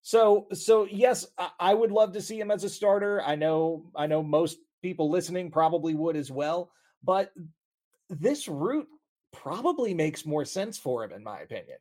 So 0.00 0.46
so 0.52 0.86
yes, 0.90 1.26
I, 1.36 1.50
I 1.60 1.74
would 1.74 1.92
love 1.92 2.12
to 2.12 2.22
see 2.22 2.40
him 2.40 2.50
as 2.50 2.64
a 2.64 2.70
starter. 2.70 3.22
I 3.22 3.34
know 3.34 3.84
I 3.94 4.06
know 4.06 4.22
most 4.22 4.58
people 4.84 5.08
listening 5.08 5.50
probably 5.50 5.94
would 5.94 6.14
as 6.14 6.30
well, 6.30 6.70
but 7.02 7.32
this 8.10 8.46
route 8.48 8.86
probably 9.32 9.94
makes 9.94 10.26
more 10.26 10.44
sense 10.44 10.76
for 10.76 11.02
him, 11.02 11.10
in 11.10 11.24
my 11.24 11.40
opinion. 11.40 11.78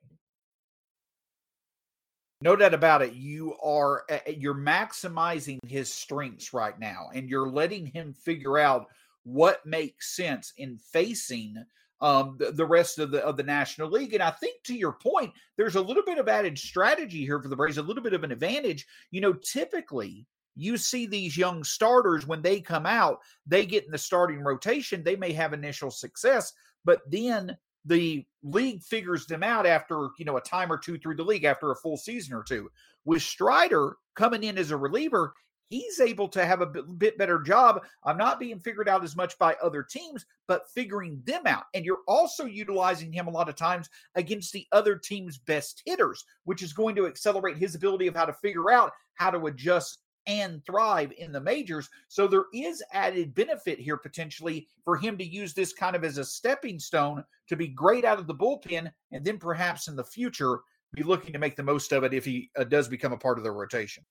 No 2.42 2.56
doubt 2.56 2.74
about 2.74 3.02
it. 3.02 3.12
You 3.12 3.56
are 3.62 4.04
eh, 4.08 4.20
eh, 4.26 4.36
you're 4.38 4.56
maximizing 4.56 5.60
his 5.68 5.94
strengths 5.94 6.54
right 6.54 6.80
now, 6.80 7.10
and 7.14 7.30
you're 7.30 7.50
letting 7.50 7.88
him 7.88 8.14
figure 8.14 8.58
out 8.58 8.88
what 9.24 9.66
makes 9.66 10.16
sense 10.16 10.54
in 10.58 10.78
facing 10.78 11.56
um, 12.00 12.38
the, 12.40 12.52
the, 12.52 12.66
rest 12.66 13.00
of 13.00 13.12
the 13.12 13.22
of 13.26 13.36
the 13.36 13.44
National 13.44 13.90
League. 13.90 14.14
And 14.14 14.24
I 14.24 14.32
think 14.32 14.64
to 14.64 14.74
your 14.74 14.94
point, 14.94 15.34
there's 15.58 15.76
a 15.76 15.82
little 15.82 16.04
bit 16.04 16.20
of 16.20 16.30
added 16.30 16.58
strategy 16.58 17.26
here 17.26 17.42
for 17.42 17.50
the 17.50 17.56
Braves, 17.56 17.78
a 17.78 17.82
little 17.82 18.04
bit 18.04 18.14
of 18.14 18.24
an 18.24 18.32
advantage. 18.32 18.86
You 19.12 19.20
know, 19.20 19.34
typically 19.34 20.26
you 20.56 20.78
see 20.78 21.06
these 21.06 21.38
young 21.38 21.64
starters 21.64 22.28
when 22.28 22.42
they 22.42 22.60
come 22.62 22.86
out, 22.86 23.20
they 23.46 23.66
get 23.66 23.86
in 23.86 23.92
the 23.92 23.98
starting 23.98 24.42
rotation, 24.42 25.04
they 25.04 25.16
may 25.16 25.34
have 25.34 25.54
initial 25.54 25.92
success, 25.92 26.54
but 26.86 27.02
then 27.10 27.58
the 27.86 28.26
league 28.44 28.82
figures 28.82 29.26
them 29.26 29.44
out 29.44 29.66
after 29.66 30.10
you 30.18 30.26
know 30.26 30.38
a 30.38 30.42
time 30.42 30.72
or 30.72 30.78
two 30.78 30.98
through 30.98 31.16
the 31.16 31.24
league 31.24 31.44
after 31.44 31.72
a 31.72 31.76
full 31.76 31.98
season 31.98 32.34
or 32.34 32.44
two. 32.44 32.70
With 33.06 33.22
strider 33.22 33.98
coming 34.16 34.44
in 34.44 34.58
as 34.58 34.72
a 34.72 34.78
reliever 34.78 35.34
he's 35.74 36.00
able 36.00 36.28
to 36.28 36.46
have 36.46 36.62
a 36.62 36.68
bit 36.68 37.18
better 37.18 37.40
job 37.40 37.82
of 38.04 38.16
not 38.16 38.40
being 38.40 38.60
figured 38.60 38.88
out 38.88 39.04
as 39.04 39.16
much 39.16 39.38
by 39.40 39.56
other 39.56 39.82
teams 39.82 40.24
but 40.48 40.70
figuring 40.70 41.20
them 41.26 41.42
out 41.48 41.64
and 41.74 41.84
you're 41.84 42.04
also 42.08 42.46
utilizing 42.46 43.12
him 43.12 43.28
a 43.28 43.32
lot 43.32 43.50
of 43.50 43.56
times 43.56 43.90
against 44.14 44.54
the 44.54 44.68
other 44.72 44.96
team's 44.96 45.40
best 45.40 45.82
hitters 45.86 46.24
which 46.44 46.62
is 46.62 46.74
going 46.74 46.96
to 46.96 47.08
accelerate 47.08 47.58
his 47.58 47.74
ability 47.74 48.06
of 48.06 48.16
how 48.16 48.26
to 48.26 48.34
figure 48.34 48.72
out 48.72 48.92
how 49.16 49.32
to 49.32 49.48
adjust 49.48 50.03
and 50.28 50.66
thrive 50.66 51.12
in 51.18 51.32
the 51.32 51.42
majors. 51.42 51.90
So 52.08 52.28
there 52.28 52.46
is 52.54 52.84
added 52.92 53.36
benefit 53.36 53.80
here 53.80 53.98
potentially 53.98 54.68
for 54.84 54.98
him 54.98 55.18
to 55.18 55.26
use 55.26 55.54
this 55.54 55.74
kind 55.74 55.96
of 55.96 56.04
as 56.04 56.18
a 56.18 56.26
stepping 56.26 56.80
stone 56.80 57.24
to 57.50 57.56
be 57.56 57.68
great 57.68 58.06
out 58.06 58.20
of 58.20 58.28
the 58.28 58.36
bullpen 58.36 58.92
and 59.12 59.26
then 59.26 59.38
perhaps 59.38 59.88
in 59.88 59.96
the 59.96 60.04
future 60.04 60.60
be 60.94 61.04
looking 61.04 61.34
to 61.34 61.40
make 61.40 61.56
the 61.56 61.64
most 61.64 61.92
of 61.92 62.04
it 62.04 62.14
if 62.14 62.24
he 62.24 62.50
uh, 62.58 62.64
does 62.64 62.88
become 62.88 63.14
a 63.14 63.18
part 63.18 63.38
of 63.38 63.44
the 63.44 63.52
rotation. 63.52 64.04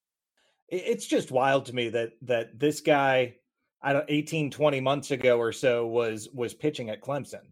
It's 0.69 1.05
just 1.05 1.31
wild 1.31 1.65
to 1.67 1.75
me 1.75 1.89
that 1.89 2.11
that 2.23 2.59
this 2.59 2.81
guy 2.81 3.35
I 3.81 3.93
don't 3.93 4.05
18 4.07 4.49
20 4.49 4.79
months 4.81 5.11
ago 5.11 5.37
or 5.37 5.51
so 5.51 5.85
was 5.87 6.29
was 6.33 6.53
pitching 6.53 6.89
at 6.89 7.01
Clemson. 7.01 7.43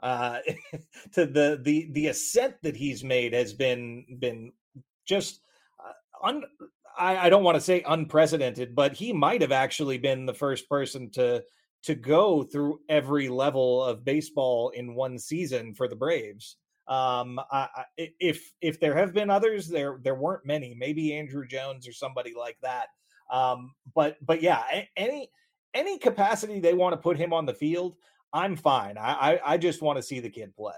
Uh 0.00 0.38
to 1.12 1.26
the 1.26 1.60
the 1.62 1.88
the 1.92 2.08
ascent 2.08 2.56
that 2.62 2.76
he's 2.76 3.02
made 3.02 3.32
has 3.32 3.52
been 3.52 4.04
been 4.18 4.52
just 5.06 5.40
uh, 5.82 6.26
un, 6.26 6.42
I, 6.98 7.26
I 7.26 7.30
don't 7.30 7.44
want 7.44 7.56
to 7.56 7.60
say 7.60 7.82
unprecedented, 7.86 8.74
but 8.74 8.94
he 8.94 9.12
might 9.12 9.40
have 9.40 9.52
actually 9.52 9.98
been 9.98 10.26
the 10.26 10.34
first 10.34 10.68
person 10.68 11.10
to 11.10 11.42
to 11.82 11.94
go 11.94 12.42
through 12.42 12.80
every 12.88 13.28
level 13.28 13.84
of 13.84 14.04
baseball 14.04 14.70
in 14.70 14.94
one 14.94 15.18
season 15.18 15.72
for 15.72 15.86
the 15.86 15.94
Braves. 15.94 16.56
Um, 16.88 17.38
I, 17.52 17.68
I, 17.76 17.84
if 18.18 18.52
if 18.60 18.80
there 18.80 18.96
have 18.96 19.12
been 19.12 19.30
others, 19.30 19.68
there 19.68 19.98
there 20.02 20.14
weren't 20.14 20.46
many. 20.46 20.74
Maybe 20.74 21.10
Andruw 21.10 21.48
Jones 21.48 21.86
or 21.86 21.92
somebody 21.92 22.34
like 22.36 22.58
that. 22.62 22.88
Um, 23.30 23.72
but 23.94 24.16
but 24.24 24.42
yeah, 24.42 24.62
any 24.96 25.30
any 25.74 25.98
capacity 25.98 26.60
they 26.60 26.74
want 26.74 26.92
to 26.92 26.96
put 26.96 27.18
him 27.18 27.32
on 27.32 27.46
the 27.46 27.54
field, 27.54 27.96
I'm 28.32 28.56
fine. 28.56 28.98
I 28.98 29.12
I, 29.12 29.54
I 29.54 29.56
just 29.58 29.82
want 29.82 29.96
to 29.96 30.02
see 30.02 30.20
the 30.20 30.30
kid 30.30 30.54
play. 30.56 30.74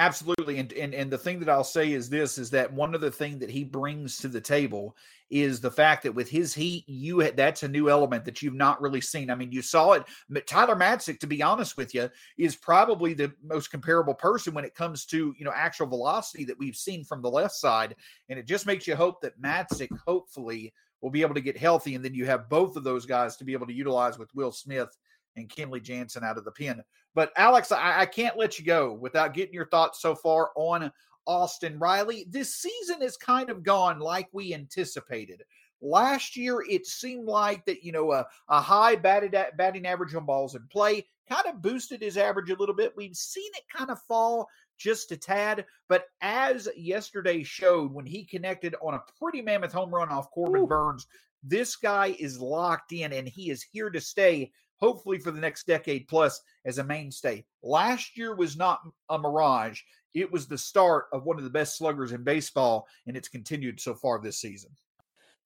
Absolutely. 0.00 0.58
And, 0.58 0.72
and 0.72 0.94
and 0.94 1.12
the 1.12 1.18
thing 1.18 1.40
that 1.40 1.50
I'll 1.50 1.62
say 1.62 1.92
is 1.92 2.08
this 2.08 2.38
is 2.38 2.48
that 2.50 2.72
one 2.72 2.94
other 2.94 3.10
thing 3.10 3.38
that 3.38 3.50
he 3.50 3.64
brings 3.64 4.16
to 4.16 4.28
the 4.28 4.40
table 4.40 4.96
is 5.28 5.60
the 5.60 5.70
fact 5.70 6.04
that 6.04 6.14
with 6.14 6.26
his 6.26 6.54
heat, 6.54 6.88
you 6.88 7.30
that's 7.32 7.64
a 7.64 7.68
new 7.68 7.90
element 7.90 8.24
that 8.24 8.40
you've 8.40 8.54
not 8.54 8.80
really 8.80 9.02
seen. 9.02 9.28
I 9.28 9.34
mean, 9.34 9.52
you 9.52 9.60
saw 9.60 9.92
it. 9.92 10.04
Tyler 10.46 10.74
Matzek, 10.74 11.20
to 11.20 11.26
be 11.26 11.42
honest 11.42 11.76
with 11.76 11.94
you, 11.94 12.08
is 12.38 12.56
probably 12.56 13.12
the 13.12 13.30
most 13.44 13.70
comparable 13.70 14.14
person 14.14 14.54
when 14.54 14.64
it 14.64 14.74
comes 14.74 15.04
to 15.04 15.34
you 15.36 15.44
know 15.44 15.52
actual 15.54 15.86
velocity 15.86 16.46
that 16.46 16.58
we've 16.58 16.76
seen 16.76 17.04
from 17.04 17.20
the 17.20 17.30
left 17.30 17.54
side, 17.54 17.94
and 18.30 18.38
it 18.38 18.46
just 18.46 18.66
makes 18.66 18.86
you 18.86 18.96
hope 18.96 19.20
that 19.20 19.38
Matzek 19.38 19.90
hopefully 20.06 20.72
will 21.02 21.10
be 21.10 21.20
able 21.20 21.34
to 21.34 21.42
get 21.42 21.58
healthy, 21.58 21.94
and 21.94 22.02
then 22.02 22.14
you 22.14 22.24
have 22.24 22.48
both 22.48 22.74
of 22.76 22.84
those 22.84 23.04
guys 23.04 23.36
to 23.36 23.44
be 23.44 23.52
able 23.52 23.66
to 23.66 23.74
utilize 23.74 24.18
with 24.18 24.34
Will 24.34 24.50
Smith 24.50 24.96
and 25.36 25.48
Kenley 25.48 25.82
Jansen 25.82 26.24
out 26.24 26.38
of 26.38 26.44
the 26.44 26.52
pen. 26.52 26.82
But 27.14 27.32
Alex, 27.36 27.72
I, 27.72 28.00
I 28.00 28.06
can't 28.06 28.38
let 28.38 28.58
you 28.58 28.64
go 28.64 28.92
without 28.92 29.34
getting 29.34 29.54
your 29.54 29.66
thoughts 29.66 30.00
so 30.00 30.14
far 30.14 30.50
on 30.56 30.92
Austin 31.26 31.78
Riley. 31.78 32.26
This 32.28 32.54
season 32.54 33.00
has 33.02 33.16
kind 33.16 33.50
of 33.50 33.62
gone 33.62 34.00
like 34.00 34.28
we 34.32 34.54
anticipated. 34.54 35.42
Last 35.82 36.36
year, 36.36 36.62
it 36.68 36.86
seemed 36.86 37.26
like 37.26 37.64
that, 37.64 37.82
you 37.82 37.92
know, 37.92 38.12
a, 38.12 38.26
a 38.48 38.60
high 38.60 38.96
batted, 38.96 39.36
batting 39.56 39.86
average 39.86 40.14
on 40.14 40.26
balls 40.26 40.54
in 40.54 40.62
play 40.70 41.06
kind 41.28 41.46
of 41.46 41.62
boosted 41.62 42.02
his 42.02 42.16
average 42.16 42.50
a 42.50 42.56
little 42.56 42.74
bit. 42.74 42.92
We've 42.96 43.16
seen 43.16 43.50
it 43.54 43.62
kind 43.74 43.90
of 43.90 44.02
fall 44.02 44.48
just 44.76 45.12
a 45.12 45.16
tad. 45.16 45.64
But 45.88 46.06
as 46.20 46.68
yesterday 46.76 47.42
showed, 47.44 47.92
when 47.92 48.06
he 48.06 48.24
connected 48.24 48.74
on 48.82 48.94
a 48.94 49.02
pretty 49.18 49.40
mammoth 49.40 49.72
home 49.72 49.94
run 49.94 50.08
off 50.08 50.30
Corbin 50.32 50.62
Ooh. 50.62 50.66
Burnes, 50.66 51.06
this 51.42 51.76
guy 51.76 52.16
is 52.18 52.40
locked 52.40 52.92
in 52.92 53.12
and 53.12 53.28
he 53.28 53.50
is 53.50 53.62
here 53.62 53.90
to 53.90 54.00
stay 54.00 54.50
hopefully 54.80 55.18
for 55.18 55.30
the 55.30 55.40
next 55.40 55.66
decade 55.66 56.08
plus 56.08 56.40
as 56.64 56.78
a 56.78 56.84
mainstay. 56.84 57.44
Last 57.62 58.16
year 58.16 58.34
was 58.34 58.56
not 58.56 58.80
a 59.08 59.18
mirage. 59.18 59.80
It 60.14 60.30
was 60.30 60.46
the 60.46 60.58
start 60.58 61.06
of 61.12 61.24
one 61.24 61.38
of 61.38 61.44
the 61.44 61.50
best 61.50 61.78
sluggers 61.78 62.12
in 62.12 62.24
baseball, 62.24 62.86
and 63.06 63.16
it's 63.16 63.28
continued 63.28 63.80
so 63.80 63.94
far 63.94 64.20
this 64.20 64.40
season. 64.40 64.70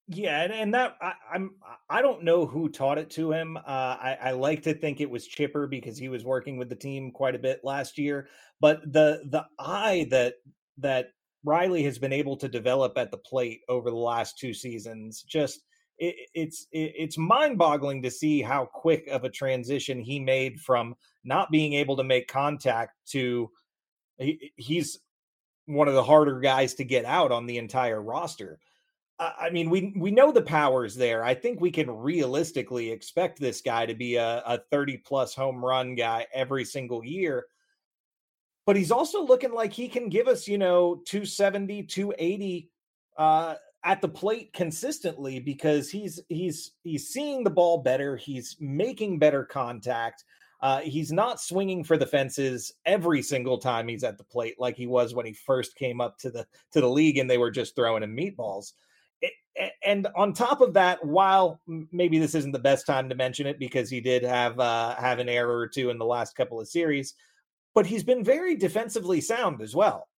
Yeah, 0.06 0.42
and, 0.42 0.52
and 0.52 0.74
that 0.74 0.96
I, 1.00 1.12
I'm 1.32 1.52
I 1.88 2.02
don't 2.02 2.24
know 2.24 2.44
who 2.44 2.68
taught 2.68 2.98
it 2.98 3.08
to 3.10 3.32
him. 3.32 3.56
Uh, 3.56 3.60
I, 3.66 4.18
I 4.22 4.30
like 4.32 4.62
to 4.64 4.74
think 4.74 5.00
it 5.00 5.08
was 5.08 5.26
Chipper 5.26 5.66
because 5.66 5.96
he 5.96 6.10
was 6.10 6.24
working 6.24 6.58
with 6.58 6.68
the 6.68 6.74
team 6.74 7.10
quite 7.10 7.34
a 7.34 7.38
bit 7.38 7.60
last 7.64 7.96
year. 7.96 8.28
But 8.60 8.80
the 8.92 9.22
the 9.30 9.46
eye 9.58 10.06
that 10.10 10.34
that 10.78 11.08
Riley 11.42 11.82
has 11.84 11.98
been 11.98 12.12
able 12.12 12.36
to 12.38 12.48
develop 12.48 12.98
at 12.98 13.10
the 13.10 13.18
plate 13.18 13.60
over 13.68 13.90
the 13.90 13.96
last 13.96 14.38
two 14.38 14.52
seasons 14.52 15.22
just 15.22 15.60
it, 15.98 16.28
it's 16.34 16.66
it, 16.72 16.92
it's 16.96 17.18
mind-boggling 17.18 18.02
to 18.02 18.10
see 18.10 18.42
how 18.42 18.66
quick 18.66 19.06
of 19.08 19.24
a 19.24 19.30
transition 19.30 20.00
he 20.00 20.18
made 20.18 20.60
from 20.60 20.94
not 21.24 21.50
being 21.50 21.74
able 21.74 21.96
to 21.96 22.04
make 22.04 22.28
contact 22.28 22.92
to 23.06 23.50
he, 24.18 24.52
he's 24.56 24.98
one 25.66 25.88
of 25.88 25.94
the 25.94 26.02
harder 26.02 26.40
guys 26.40 26.74
to 26.74 26.84
get 26.84 27.04
out 27.04 27.32
on 27.32 27.46
the 27.46 27.58
entire 27.58 28.02
roster. 28.02 28.58
I 29.18 29.50
mean, 29.50 29.70
we 29.70 29.92
we 29.96 30.10
know 30.10 30.32
the 30.32 30.42
powers 30.42 30.96
there. 30.96 31.22
I 31.22 31.34
think 31.34 31.60
we 31.60 31.70
can 31.70 31.88
realistically 31.88 32.90
expect 32.90 33.38
this 33.38 33.60
guy 33.60 33.86
to 33.86 33.94
be 33.94 34.16
a, 34.16 34.42
a 34.44 34.58
30 34.72 34.98
plus 34.98 35.34
home 35.34 35.64
run 35.64 35.94
guy 35.94 36.26
every 36.34 36.64
single 36.64 37.04
year. 37.04 37.46
But 38.66 38.74
he's 38.76 38.90
also 38.90 39.24
looking 39.24 39.52
like 39.52 39.72
he 39.72 39.88
can 39.88 40.08
give 40.08 40.26
us, 40.26 40.48
you 40.48 40.58
know, 40.58 41.02
270, 41.06 41.84
280 41.84 42.70
uh, 43.16 43.54
at 43.84 44.00
the 44.00 44.08
plate 44.08 44.52
consistently 44.52 45.38
because 45.38 45.90
he's 45.90 46.20
he's 46.28 46.72
he's 46.82 47.08
seeing 47.08 47.44
the 47.44 47.50
ball 47.50 47.78
better 47.78 48.16
he's 48.16 48.56
making 48.58 49.18
better 49.18 49.44
contact 49.44 50.24
uh, 50.62 50.80
he's 50.80 51.12
not 51.12 51.40
swinging 51.40 51.84
for 51.84 51.98
the 51.98 52.06
fences 52.06 52.72
every 52.86 53.20
single 53.20 53.58
time 53.58 53.86
he's 53.86 54.02
at 54.02 54.16
the 54.16 54.24
plate 54.24 54.54
like 54.58 54.76
he 54.76 54.86
was 54.86 55.14
when 55.14 55.26
he 55.26 55.34
first 55.34 55.76
came 55.76 56.00
up 56.00 56.16
to 56.16 56.30
the 56.30 56.46
to 56.72 56.80
the 56.80 56.88
league 56.88 57.18
and 57.18 57.28
they 57.28 57.36
were 57.36 57.50
just 57.50 57.76
throwing 57.76 58.02
him 58.02 58.16
meatballs. 58.16 58.72
And 59.84 60.08
on 60.16 60.32
top 60.32 60.62
of 60.62 60.72
that 60.72 61.04
while 61.04 61.60
maybe 61.92 62.18
this 62.18 62.34
isn't 62.34 62.52
the 62.52 62.58
best 62.58 62.86
time 62.86 63.10
to 63.10 63.14
mention 63.14 63.46
it 63.46 63.58
because 63.58 63.90
he 63.90 64.00
did 64.00 64.22
have 64.24 64.58
uh, 64.58 64.96
have 64.96 65.18
an 65.18 65.28
error 65.28 65.58
or 65.58 65.68
two 65.68 65.90
in 65.90 65.98
the 65.98 66.04
last 66.06 66.34
couple 66.34 66.58
of 66.58 66.66
series 66.66 67.14
but 67.74 67.86
he's 67.86 68.04
been 68.04 68.24
very 68.24 68.56
defensively 68.56 69.20
sound 69.20 69.60
as 69.60 69.74
well 69.74 70.08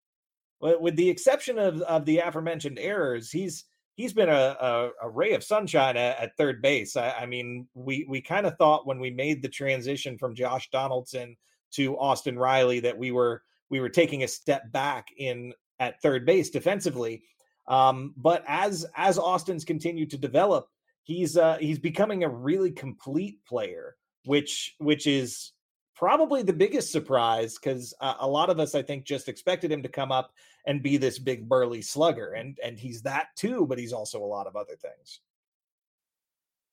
with 0.61 0.97
the 0.97 1.09
exception 1.09 1.59
of, 1.59 1.81
of 1.83 2.05
the 2.05 2.19
aforementioned 2.19 2.79
errors, 2.79 3.31
he's 3.31 3.65
he's 3.95 4.13
been 4.13 4.29
a, 4.29 4.57
a, 4.61 4.91
a 5.03 5.09
ray 5.09 5.33
of 5.33 5.43
sunshine 5.43 5.97
at, 5.97 6.19
at 6.19 6.37
third 6.37 6.63
base. 6.63 6.97
I, 6.97 7.11
I, 7.13 7.27
mean, 7.27 7.67
we 7.75 8.07
we 8.09 8.21
kind 8.21 8.47
of 8.47 8.57
thought 8.57 8.87
when 8.87 9.01
we 9.01 9.11
made 9.11 9.43
the 9.43 9.49
transition 9.49 10.19
from 10.19 10.35
Josh 10.35 10.69
Donaldson 10.71 11.37
to 11.73 11.99
Austin 11.99 12.39
Riley 12.39 12.81
that 12.81 12.97
we 12.97 13.11
were 13.11 13.43
we 13.71 13.81
were 13.81 13.89
taking 13.89 14.23
a 14.23 14.29
step 14.29 14.71
back 14.73 15.09
in 15.17 15.53
at 15.79 16.01
third 16.01 16.25
base 16.25 16.51
defensively. 16.51 17.23
Um, 17.69 18.15
but 18.17 18.45
as 18.47 18.87
as 18.97 19.19
Austin's 19.19 19.65
continued 19.65 20.11
to 20.11 20.19
develop, 20.19 20.69
he's 21.03 21.37
uh, 21.37 21.59
he's 21.59 21.79
becoming 21.79 22.25
a 22.25 22.29
really 22.29 22.71
complete 22.71 23.45
player, 23.47 23.97
which 24.25 24.75
which 24.79 25.07
is 25.07 25.53
probably 25.97 26.43
the 26.43 26.53
biggest 26.53 26.93
surprise 26.93 27.59
because 27.59 27.95
uh, 28.01 28.15
a 28.21 28.29
lot 28.29 28.51
of 28.51 28.61
us, 28.61 28.75
I 28.75 28.83
think, 28.83 29.05
just 29.05 29.29
expected 29.29 29.73
him 29.73 29.83
to 29.83 29.89
come 29.89 30.13
up 30.13 30.33
and 30.67 30.83
be 30.83 30.97
this 30.99 31.19
big 31.19 31.49
burly 31.49 31.83
slugger, 31.83 32.33
and 32.33 32.59
and 32.63 32.79
he's 32.79 33.03
that 33.03 33.29
too, 33.37 33.67
but 33.67 33.79
he's 33.79 33.93
also 33.93 34.23
a 34.23 34.25
lot 34.25 34.47
of 34.47 34.57
other 34.57 34.77
things. 34.77 35.21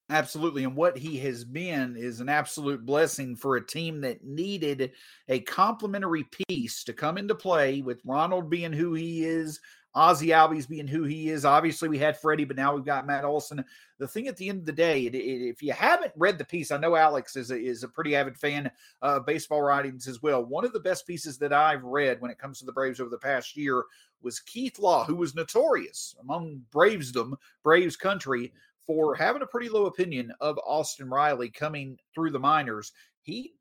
Absolutely. 0.10 0.66
And 0.66 0.76
what 0.76 0.98
he 0.98 1.18
has 1.20 1.46
been 1.46 1.96
is 1.96 2.20
an 2.20 2.28
absolute 2.28 2.86
blessing 2.86 3.36
for 3.36 3.56
a 3.56 3.66
team 3.66 4.02
that 4.02 4.24
needed 4.24 4.92
a 5.30 5.40
complementary 5.40 6.26
piece 6.48 6.84
to 6.84 6.94
come 6.94 7.18
into 7.18 7.34
play 7.34 7.82
with 7.82 8.02
Ronald 8.06 8.50
being 8.50 8.74
who 8.74 8.94
he 8.94 9.24
is, 9.24 9.60
Ozzy 9.96 10.30
Albies 10.30 10.68
being 10.68 10.88
who 10.88 11.04
he 11.04 11.30
is. 11.30 11.46
Obviously, 11.46 11.88
we 11.88 12.00
had 12.00 12.18
Freddie, 12.18 12.46
but 12.46 12.58
now 12.58 12.74
we've 12.74 12.86
got 12.86 13.06
Matt 13.06 13.26
Olson. 13.26 13.64
The 14.00 14.08
thing 14.08 14.28
at 14.28 14.38
the 14.38 14.50
end 14.50 14.60
of 14.60 14.66
the 14.66 14.72
day, 14.72 15.06
it, 15.06 15.14
it, 15.14 15.20
if 15.20 15.62
you 15.62 15.72
haven't 15.72 16.14
read 16.16 16.38
the 16.38 16.46
piece, 16.46 16.72
I 16.72 16.78
know 16.78 16.96
Alex 16.96 17.36
is 17.36 17.52
a, 17.52 17.60
is 17.60 17.84
a 17.84 17.88
pretty 17.88 18.16
avid 18.16 18.38
fan 18.38 18.72
of 19.02 19.26
baseball 19.26 19.62
writings 19.62 20.08
as 20.08 20.22
well. 20.22 20.44
One 20.44 20.66
of 20.66 20.74
the 20.74 20.80
best 20.80 21.06
pieces 21.06 21.38
that 21.38 21.54
I've 21.54 21.84
read 21.84 22.22
when 22.22 22.32
it 22.32 22.40
comes 22.40 22.60
to 22.60 22.66
the 22.66 22.72
Braves 22.72 23.00
over 23.00 23.10
the 23.10 23.18
past 23.18 23.56
year 23.56 23.84
was 24.22 24.40
Keith 24.40 24.80
Law, 24.80 25.04
who 25.04 25.16
was 25.16 25.36
notorious 25.36 26.16
among 26.22 26.62
Bravesdom, 26.74 27.34
Braves 27.64 27.96
country, 27.96 28.54
for 28.86 29.16
having 29.16 29.42
a 29.42 29.48
pretty 29.48 29.70
low 29.70 29.86
opinion 29.86 30.34
of 30.42 30.60
Austin 30.66 31.10
Riley 31.10 31.50
coming 31.50 31.98
through 32.14 32.32
the 32.32 32.40
minors. 32.40 32.92
He 33.22 33.54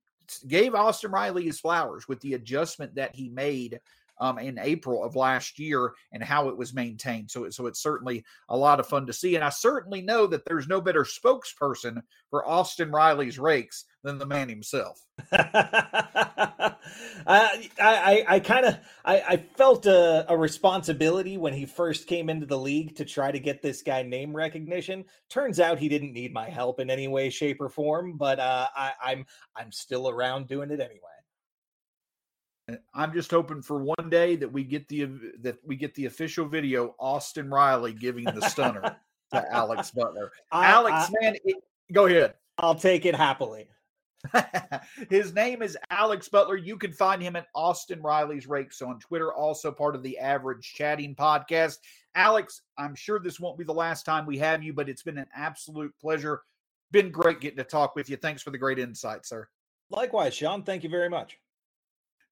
gave 0.48 0.74
Austin 0.74 1.10
Riley 1.10 1.44
his 1.44 1.60
flowers 1.60 2.08
with 2.08 2.20
the 2.20 2.34
adjustment 2.34 2.94
that 2.94 3.14
he 3.14 3.28
made 3.28 3.80
um, 4.22 4.38
in 4.38 4.56
April 4.60 5.02
of 5.02 5.16
last 5.16 5.58
year 5.58 5.94
and 6.12 6.22
how 6.22 6.48
it 6.48 6.56
was 6.56 6.72
maintained. 6.72 7.28
So, 7.28 7.50
so 7.50 7.66
it's 7.66 7.82
certainly 7.82 8.24
a 8.48 8.56
lot 8.56 8.78
of 8.78 8.86
fun 8.86 9.06
to 9.06 9.12
see. 9.12 9.34
And 9.34 9.42
I 9.42 9.48
certainly 9.48 10.00
know 10.00 10.28
that 10.28 10.44
there's 10.46 10.68
no 10.68 10.80
better 10.80 11.02
spokesperson 11.02 12.02
for 12.30 12.48
Austin 12.48 12.92
Riley's 12.92 13.40
rakes 13.40 13.84
than 14.04 14.18
the 14.18 14.26
man 14.26 14.48
himself. 14.48 15.04
I, 15.32 16.70
I, 17.26 18.24
I 18.28 18.40
kind 18.40 18.66
of, 18.66 18.78
I, 19.04 19.20
I, 19.20 19.36
felt 19.36 19.86
a, 19.86 20.24
a, 20.28 20.36
responsibility 20.36 21.36
when 21.36 21.52
he 21.52 21.66
first 21.66 22.06
came 22.06 22.30
into 22.30 22.46
the 22.46 22.58
league 22.58 22.96
to 22.96 23.04
try 23.04 23.30
to 23.30 23.38
get 23.38 23.60
this 23.60 23.82
guy 23.82 24.02
name 24.02 24.34
recognition. 24.34 25.04
Turns 25.30 25.60
out 25.60 25.78
he 25.78 25.88
didn't 25.88 26.12
need 26.12 26.32
my 26.32 26.48
help 26.48 26.80
in 26.80 26.90
any 26.90 27.08
way, 27.08 27.30
shape, 27.30 27.60
or 27.60 27.68
form, 27.68 28.16
but 28.16 28.38
uh, 28.38 28.68
I, 28.74 28.92
I'm, 29.04 29.26
I'm 29.56 29.72
still 29.72 30.08
around 30.08 30.48
doing 30.48 30.70
it 30.70 30.80
anyway. 30.80 31.21
Uh, 32.70 32.76
I'm 32.94 33.12
just 33.12 33.30
hoping 33.30 33.62
for 33.62 33.82
one 33.82 34.10
day 34.10 34.36
that 34.36 34.50
we 34.50 34.64
get 34.64 34.88
the 34.88 35.08
that 35.40 35.58
we 35.64 35.76
get 35.76 35.94
the 35.94 36.06
official 36.06 36.46
video 36.46 36.94
Austin 36.98 37.50
Riley 37.50 37.92
giving 37.92 38.24
the 38.24 38.40
stunner 38.48 38.96
to 39.32 39.44
Alex 39.52 39.90
Butler. 39.90 40.30
I, 40.50 40.66
Alex, 40.66 41.08
I, 41.08 41.12
man, 41.20 41.36
it, 41.44 41.56
go 41.92 42.06
ahead. 42.06 42.34
I'll 42.58 42.74
take 42.74 43.06
it 43.06 43.14
happily. 43.14 43.68
His 45.10 45.34
name 45.34 45.62
is 45.62 45.76
Alex 45.90 46.28
Butler. 46.28 46.56
You 46.56 46.76
can 46.76 46.92
find 46.92 47.20
him 47.20 47.34
at 47.34 47.48
Austin 47.54 48.00
Riley's 48.00 48.46
Rakes 48.46 48.80
on 48.80 49.00
Twitter, 49.00 49.32
also 49.32 49.72
part 49.72 49.96
of 49.96 50.02
the 50.02 50.18
Average 50.18 50.72
Chatting 50.74 51.14
podcast. 51.14 51.78
Alex, 52.14 52.62
I'm 52.78 52.94
sure 52.94 53.18
this 53.18 53.40
won't 53.40 53.58
be 53.58 53.64
the 53.64 53.72
last 53.72 54.04
time 54.04 54.26
we 54.26 54.38
have 54.38 54.62
you, 54.62 54.72
but 54.72 54.88
it's 54.88 55.02
been 55.02 55.18
an 55.18 55.26
absolute 55.34 55.92
pleasure. 56.00 56.42
Been 56.92 57.10
great 57.10 57.40
getting 57.40 57.56
to 57.56 57.64
talk 57.64 57.96
with 57.96 58.08
you. 58.10 58.16
Thanks 58.16 58.42
for 58.42 58.50
the 58.50 58.58
great 58.58 58.78
insight, 58.78 59.26
sir. 59.26 59.48
Likewise, 59.90 60.34
Sean. 60.34 60.62
Thank 60.62 60.84
you 60.84 60.90
very 60.90 61.08
much. 61.08 61.38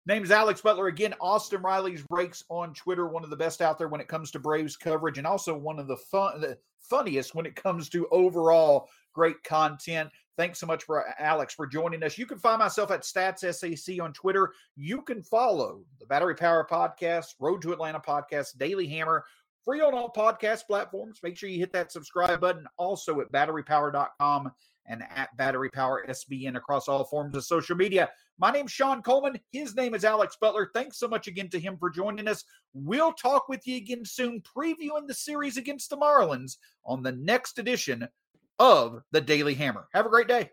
Name's 0.07 0.31
Alex 0.31 0.61
Butler. 0.61 0.87
Again, 0.87 1.15
Austin 1.21 1.63
Riley's 1.63 2.05
Rakes 2.11 2.45
on 2.49 2.73
Twitter, 2.75 3.07
one 3.07 3.23
of 3.23 3.31
the 3.31 3.37
best 3.37 3.61
out 3.61 3.79
there 3.79 3.89
when 3.89 4.01
it 4.01 4.09
comes 4.09 4.31
to 4.31 4.39
Braves 4.39 4.77
coverage, 4.77 5.19
and 5.19 5.27
also 5.27 5.57
one 5.57 5.79
of 5.79 5.87
the 5.87 5.97
fun, 5.97 6.41
the 6.41 6.59
funniest 6.81 7.35
when 7.35 7.47
it 7.47 7.55
comes 7.55 7.89
to 7.91 8.09
overall 8.09 8.89
great 9.13 9.43
content. 9.45 10.11
Thanks 10.37 10.59
so 10.59 10.67
much 10.67 10.85
for 10.85 11.07
uh, 11.07 11.13
Alex 11.19 11.55
for 11.55 11.67
joining 11.67 12.03
us. 12.03 12.17
You 12.17 12.25
can 12.25 12.39
find 12.39 12.59
myself 12.59 12.91
at 12.91 13.03
Stats 13.03 13.41
SAC 13.55 14.03
on 14.03 14.13
Twitter. 14.15 14.53
You 14.75 15.03
can 15.03 15.23
follow 15.23 15.83
the 15.99 16.07
Battery 16.07 16.35
Power 16.35 16.67
Podcast, 16.69 17.35
Road 17.39 17.61
to 17.63 17.73
Atlanta 17.73 18.01
Podcast, 18.01 18.57
Daily 18.57 18.87
Hammer 18.89 19.25
free 19.71 19.81
on 19.83 19.95
all 19.95 20.11
podcast 20.11 20.67
platforms. 20.67 21.21
Make 21.23 21.37
sure 21.37 21.49
you 21.49 21.61
hit 21.61 21.73
that 21.75 21.93
subscribe 21.93 22.41
button. 22.41 22.67
Also 22.77 23.21
at 23.21 23.31
batterypower.com 23.31 24.51
and 24.87 25.05
at 25.15 25.37
Battery 25.37 25.71
Power 25.71 26.05
SBN 26.09 26.57
across 26.57 26.89
all 26.89 27.05
forms 27.05 27.37
of 27.37 27.45
social 27.45 27.77
media. 27.77 28.11
My 28.41 28.51
name's 28.51 28.73
Sean 28.73 29.01
Coleman. 29.01 29.39
His 29.53 29.77
name 29.77 29.95
is 29.95 30.05
Alex 30.05 30.37
Butler. 30.41 30.73
Thanks 30.75 30.99
so 30.99 31.07
much 31.07 31.29
again 31.29 31.49
to 31.51 31.61
him 31.61 31.77
for 31.79 31.89
joining 31.89 32.27
us. 32.27 32.43
We'll 32.73 33.13
talk 33.13 33.49
with 33.49 33.65
you 33.65 33.77
again 33.77 34.05
soon, 34.05 34.43
previewing 34.43 35.07
the 35.07 35.15
series 35.15 35.57
against 35.57 35.89
the 35.91 35.97
Marlins 35.97 36.57
on 36.85 37.05
the 37.05 37.13
next 37.13 37.61
edition 37.61 38.09
of 38.59 39.03
the 39.13 39.21
Daily 39.21 39.55
Hammer. 39.55 39.87
Have 39.95 40.07
a 40.07 40.11
great 40.11 40.27
day. 40.27 40.51